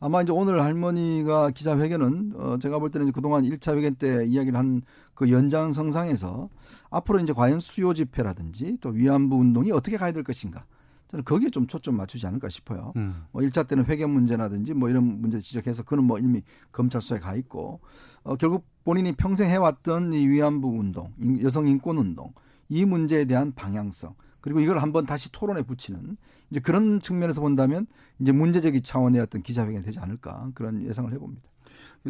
[0.00, 4.82] 아마 이제 오늘 할머니가 기자회견은 어 제가 볼 때는 그동안 1차 회견 때 이야기를 한
[5.16, 6.48] 그 연장성상에서
[6.90, 10.66] 앞으로 이제 과연 수요 집회라든지 또 위안부 운동이 어떻게 가야 될 것인가.
[11.10, 12.92] 저는 거기에 좀 초점 맞추지 않을까 싶어요.
[12.96, 13.24] 음.
[13.32, 17.34] 뭐 1차 때는 회계 문제라든지 뭐 이런 문제 지적해서 그는 뭐 이미 검찰 수사에 가
[17.34, 17.80] 있고
[18.24, 21.12] 어 결국 본인이 평생 해왔던 이 위안부 운동,
[21.42, 22.32] 여성 인권 운동
[22.68, 26.16] 이 문제에 대한 방향성 그리고 이걸 한번 다시 토론에 붙이는
[26.50, 27.86] 이제 그런 측면에서 본다면
[28.20, 31.42] 이제 문제제기 차원의 어떤 기자회견이 되지 않을까 그런 예상을 해봅니다.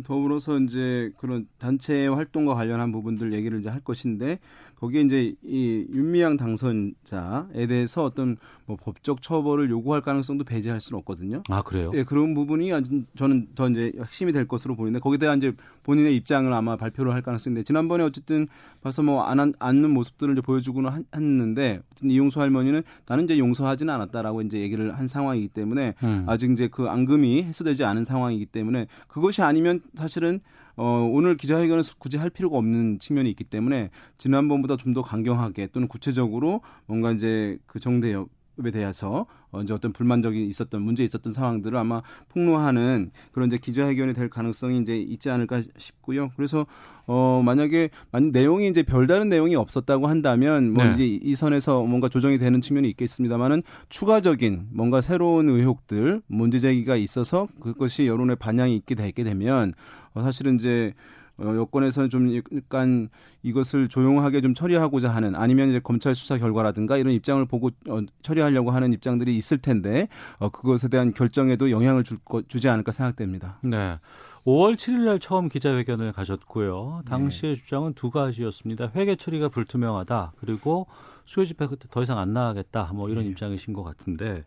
[0.03, 4.39] 더불어서 이제 그런 단체 활동과 관련한 부분들 얘기를 이제 할 것인데
[4.77, 8.37] 거기에 이제 이 윤미향 당선자에 대해서 어떤
[8.67, 11.43] 뭐 법적 처벌을 요구할 가능성도 배제할 수는 없거든요.
[11.49, 11.91] 아 그래요?
[11.95, 12.71] 예, 그런 부분이
[13.17, 15.53] 저는 더 이제 핵심이 될 것으로 보이는데 거기에 대한 이제
[15.85, 18.49] 본인의 입장을 아마 발표를 할 가능성인데 지난번에 어쨌든
[18.83, 24.97] 봐서 뭐안 않는 모습들을 이제 보여주고는 했는데 이용수 할머니는 나는 이제 용서하지는 않았다라고 이제 얘기를
[24.97, 26.25] 한 상황이기 때문에 음.
[26.27, 30.41] 아직 이제 그 앙금이 해소되지 않은 상황이기 때문에 그것이 아니면 사실은
[30.77, 35.89] 어, 오늘 기자회견을 굳이 할 필요가 없는 측면이 있기 때문에 지난번보다 좀 더 강경하게 또는
[35.89, 38.31] 구체적으로 뭔가 이제 그 정대협
[38.65, 42.01] 에 대해서 언제 어떤 불만적이 있었던 문제 있었던 상황들을 아마
[42.31, 46.31] 폭로하는 그런 이제 기자회견이 될 가능성이 이제 있지 않을까 싶고요.
[46.37, 46.67] 그래서
[47.07, 50.93] 어 만약에 만 내용이 이제 별다른 내용이 없었다고 한다면 뭐 네.
[50.93, 57.49] 이제 이 선에서 뭔가 조정이 되는 측면이 있겠습니다만은 추가적인 뭔가 새로운 의혹들 문제 제기가 있어서
[57.61, 59.75] 그것이 여론의 반향이 있게 되게 되면
[60.15, 63.09] 어 사실은 이제 어, 여권에서는 좀 약간
[63.43, 68.71] 이것을 조용하게 좀 처리하고자 하는 아니면 이제 검찰 수사 결과라든가 이런 입장을 보고 어, 처리하려고
[68.71, 70.09] 하는 입장들이 있을 텐데
[70.39, 73.59] 어, 그것에 대한 결정에도 영향을 줄 거, 주지 않을까 생각됩니다.
[73.63, 73.99] 네.
[74.47, 77.03] 5월 7일 날 처음 기자회견을 가졌고요.
[77.07, 77.61] 당시의 네.
[77.61, 78.93] 주장은 두 가지였습니다.
[78.95, 80.35] 회계 처리가 불투명하다.
[80.39, 80.87] 그리고
[81.25, 82.93] 수요 집회 그때 더 이상 안 나가겠다.
[82.95, 83.31] 뭐 이런 네.
[83.31, 84.45] 입장이신 것 같은데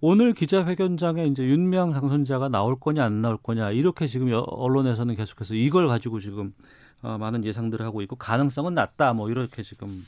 [0.00, 5.88] 오늘 기자회견장에 이제 윤명 당선자가 나올 거냐 안 나올 거냐 이렇게 지금 언론에서는 계속해서 이걸
[5.88, 6.52] 가지고 지금
[7.02, 10.06] 어, 많은 예상들을 하고 있고 가능성은 낮다 뭐 이렇게 지금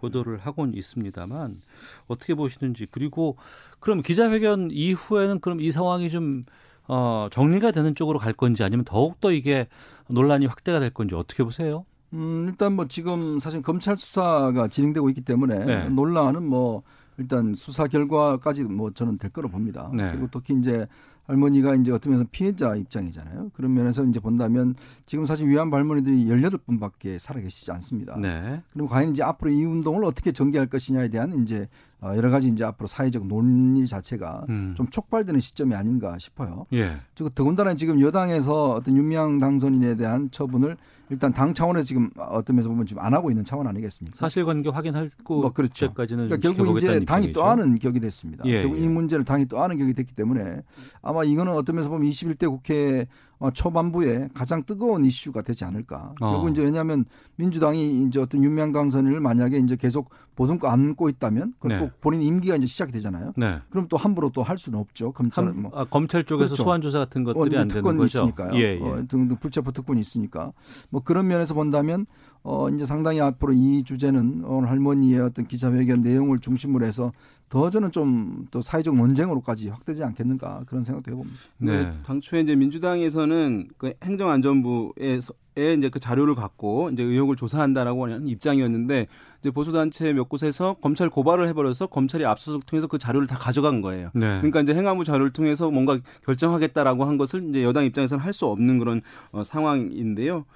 [0.00, 1.60] 보도를 하고는 있습니다만
[2.06, 3.36] 어떻게 보시는지 그리고
[3.80, 6.44] 그럼 기자회견 이후에는 그럼 이 상황이 좀
[6.86, 9.66] 어, 정리가 되는 쪽으로 갈 건지 아니면 더욱더 이게
[10.08, 11.84] 논란이 확대가 될 건지 어떻게 보세요?
[12.12, 15.88] 음, 일단 뭐 지금 사실 검찰 수사가 진행되고 있기 때문에 네.
[15.88, 16.82] 논란은 뭐
[17.18, 19.90] 일단 수사 결과까지 뭐 저는 될 거로 봅니다.
[19.94, 20.10] 네.
[20.12, 20.86] 그리고 특히 이제
[21.26, 23.50] 할머니가 이제 어떤 면에서 피해자 입장이잖아요.
[23.54, 24.74] 그런 면에서 이제 본다면
[25.06, 28.16] 지금 사실 위안부 할머니들이 18분밖에 살아계시지 않습니다.
[28.16, 28.60] 네.
[28.72, 31.68] 그럼 과연 이제 앞으로 이 운동을 어떻게 전개할 것이냐에 대한 이제
[32.00, 34.74] 어, 여러 가지 이제 앞으로 사회적 논의 자체가 음.
[34.76, 36.66] 좀 촉발되는 시점이 아닌가 싶어요.
[36.72, 36.96] 예.
[37.14, 40.76] 즉 더군다나 지금 여당에서 어떤 윤미향 당선인에 대한 처분을
[41.12, 44.16] 일단 당 차원에서 지금 어떤 면에서 보면 지금 안 하고 있는 차원 아니겠습니까?
[44.16, 45.88] 사실관계 확인하고 뭐 그렇죠.
[45.88, 47.32] 때까지는 그러니까 결국 이제 당이 입장이죠.
[47.32, 48.44] 또 하는 격이 됐습니다.
[48.46, 48.82] 예, 결국 예.
[48.82, 50.62] 이 문제를 당이 또 하는 격이 됐기 때문에
[51.02, 53.06] 아마 이거는 어떤 면에서 보면 21대 국회
[53.38, 56.14] 어, 초반부에 가장 뜨거운 이슈가 되지 않을까.
[56.20, 56.30] 어.
[56.30, 57.04] 결국 이제 왜냐하면
[57.34, 61.84] 민주당이 이제 어떤 윤명 강 선을 만약에 이제 계속 보듬고 안고 있다면 그럼 네.
[61.84, 63.32] 또 본인 임기가 이제 시작이 되잖아요.
[63.36, 63.58] 네.
[63.70, 65.10] 그럼 또 함부로 또 할 수는 없죠.
[65.12, 66.62] 검찰 한, 뭐 아, 검찰 쪽에서 그렇죠.
[66.62, 68.20] 소환 조사 같은 것들이 어, 안 되는 특권이 거죠.
[68.20, 68.54] 있으니까요.
[68.54, 68.80] 예, 예.
[68.80, 70.52] 어, 등등 불체포 특권이 있으니까
[70.90, 72.06] 뭐 그런 면에서 본다면
[72.44, 77.12] 어 이제 상당히 앞으로 이 주제는 오늘 할머니의 어떤 기자회견 내용을 중심으로 해서
[77.48, 81.38] 더 저는 좀 또 사회적 논쟁으로까지 확대되지 않겠는가 그런 생각도 해봅니다.
[81.58, 81.84] 네.
[81.84, 81.92] 네.
[82.04, 89.06] 당초에 이제 민주당에서는 그 행정안전부에서 에 이제 그 자료를 갖고 이제 의혹을 조사한다라고 하는 입장이었는데
[89.40, 93.82] 이제 보수 단체 몇 곳에서 검찰 고발을 해버려서 검찰이 압수수색 통해서 그 자료를 다 가져간
[93.82, 94.10] 거예요.
[94.14, 94.38] 네.
[94.38, 98.78] 그러니까 이제 행안부 자료를 통해서 뭔가 결정하겠다라고 한 것을 이제 여당 입장에서는 할 수 없는
[98.78, 100.46] 그런 어, 상황인데요.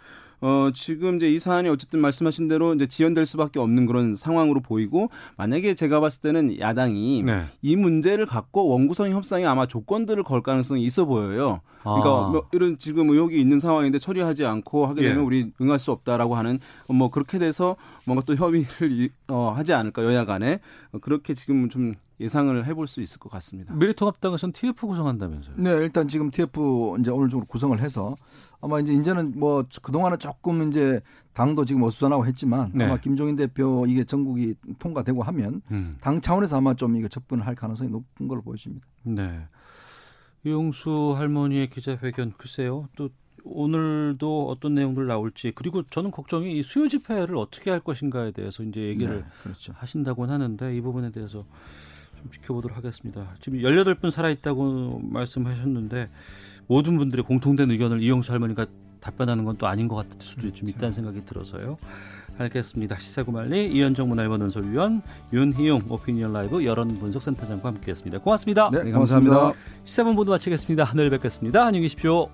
[0.40, 5.10] 어, 지금 이제 이 사안이 어쨌든 말씀하신 대로 이제 지연될 수밖에 없는 그런 상황으로 보이고
[5.36, 7.44] 만약에 제가 봤을 때는 야당이 네.
[7.62, 11.60] 이 문제를 갖고 원구성 협상에 아마 조건들을 걸 가능성이 있어 보여요.
[11.82, 12.28] 그러니까 아.
[12.30, 15.22] 뭐 이런 지금 의혹이 있는 상황인데 처리하지 않고 하게 되면 예.
[15.22, 16.58] 우리 응할 수 없다라고 하는
[16.88, 20.58] 뭐 그렇게 돼서 뭔가 또 협의를 이- 어, 하지 않을까 여야 간에
[20.92, 23.74] 어, 그렇게 지금 좀 예상을 해볼 수 있을 것 같습니다.
[23.74, 25.54] 미래통합당에서는 TF 구성한다면서요.
[25.58, 28.16] 네, 일단 지금 TF 이제 오늘 중으로 구성을 해서
[28.60, 31.00] 아마 이제 이제는 뭐 그동안은 조금 이제
[31.34, 32.84] 당도 지금 어수선하고 했지만 네.
[32.84, 35.96] 아마 김종인 대표 이게 전국이 통과되고 하면 음.
[36.00, 38.86] 당 차원에서 아마 좀 이거 접근을 할 가능성이 높은 걸로 보여집니다.
[39.02, 39.46] 네.
[40.44, 42.88] 이용수 할머니의 기자회견 글쎄요.
[42.96, 43.10] 또
[43.44, 48.80] 오늘도 어떤 내용들 나올지 그리고 저는 걱정이 이 수요 집회를 어떻게 할 것인가에 대해서 이제
[48.80, 49.72] 얘기를 네, 그렇죠.
[49.76, 51.44] 하신다고는 하는데 이 부분에 대해서
[52.16, 53.34] 좀 지켜보도록 하겠습니다.
[53.40, 56.10] 지금 18분 살아 있다고 말씀하셨는데
[56.66, 58.66] 모든 분들의 공통된 의견을 이용수 할머니가
[59.00, 61.78] 답변하는 건 또 아닌 것 같을 수도 좀 있다는 생각이 들어서요.
[62.38, 62.98] 알겠습니다.
[62.98, 65.00] 시사구말리 이현정 문화일보 논설위원
[65.32, 68.18] 윤희용 오피니언 라이브 여론분석센터장과 함께했습니다.
[68.18, 68.70] 고맙습니다.
[68.70, 69.52] 네, 감사합니다.
[69.84, 70.92] 시사본 모두 마치겠습니다.
[70.94, 71.64] 내일 뵙겠습니다.
[71.64, 72.28] 안녕히 계십시오.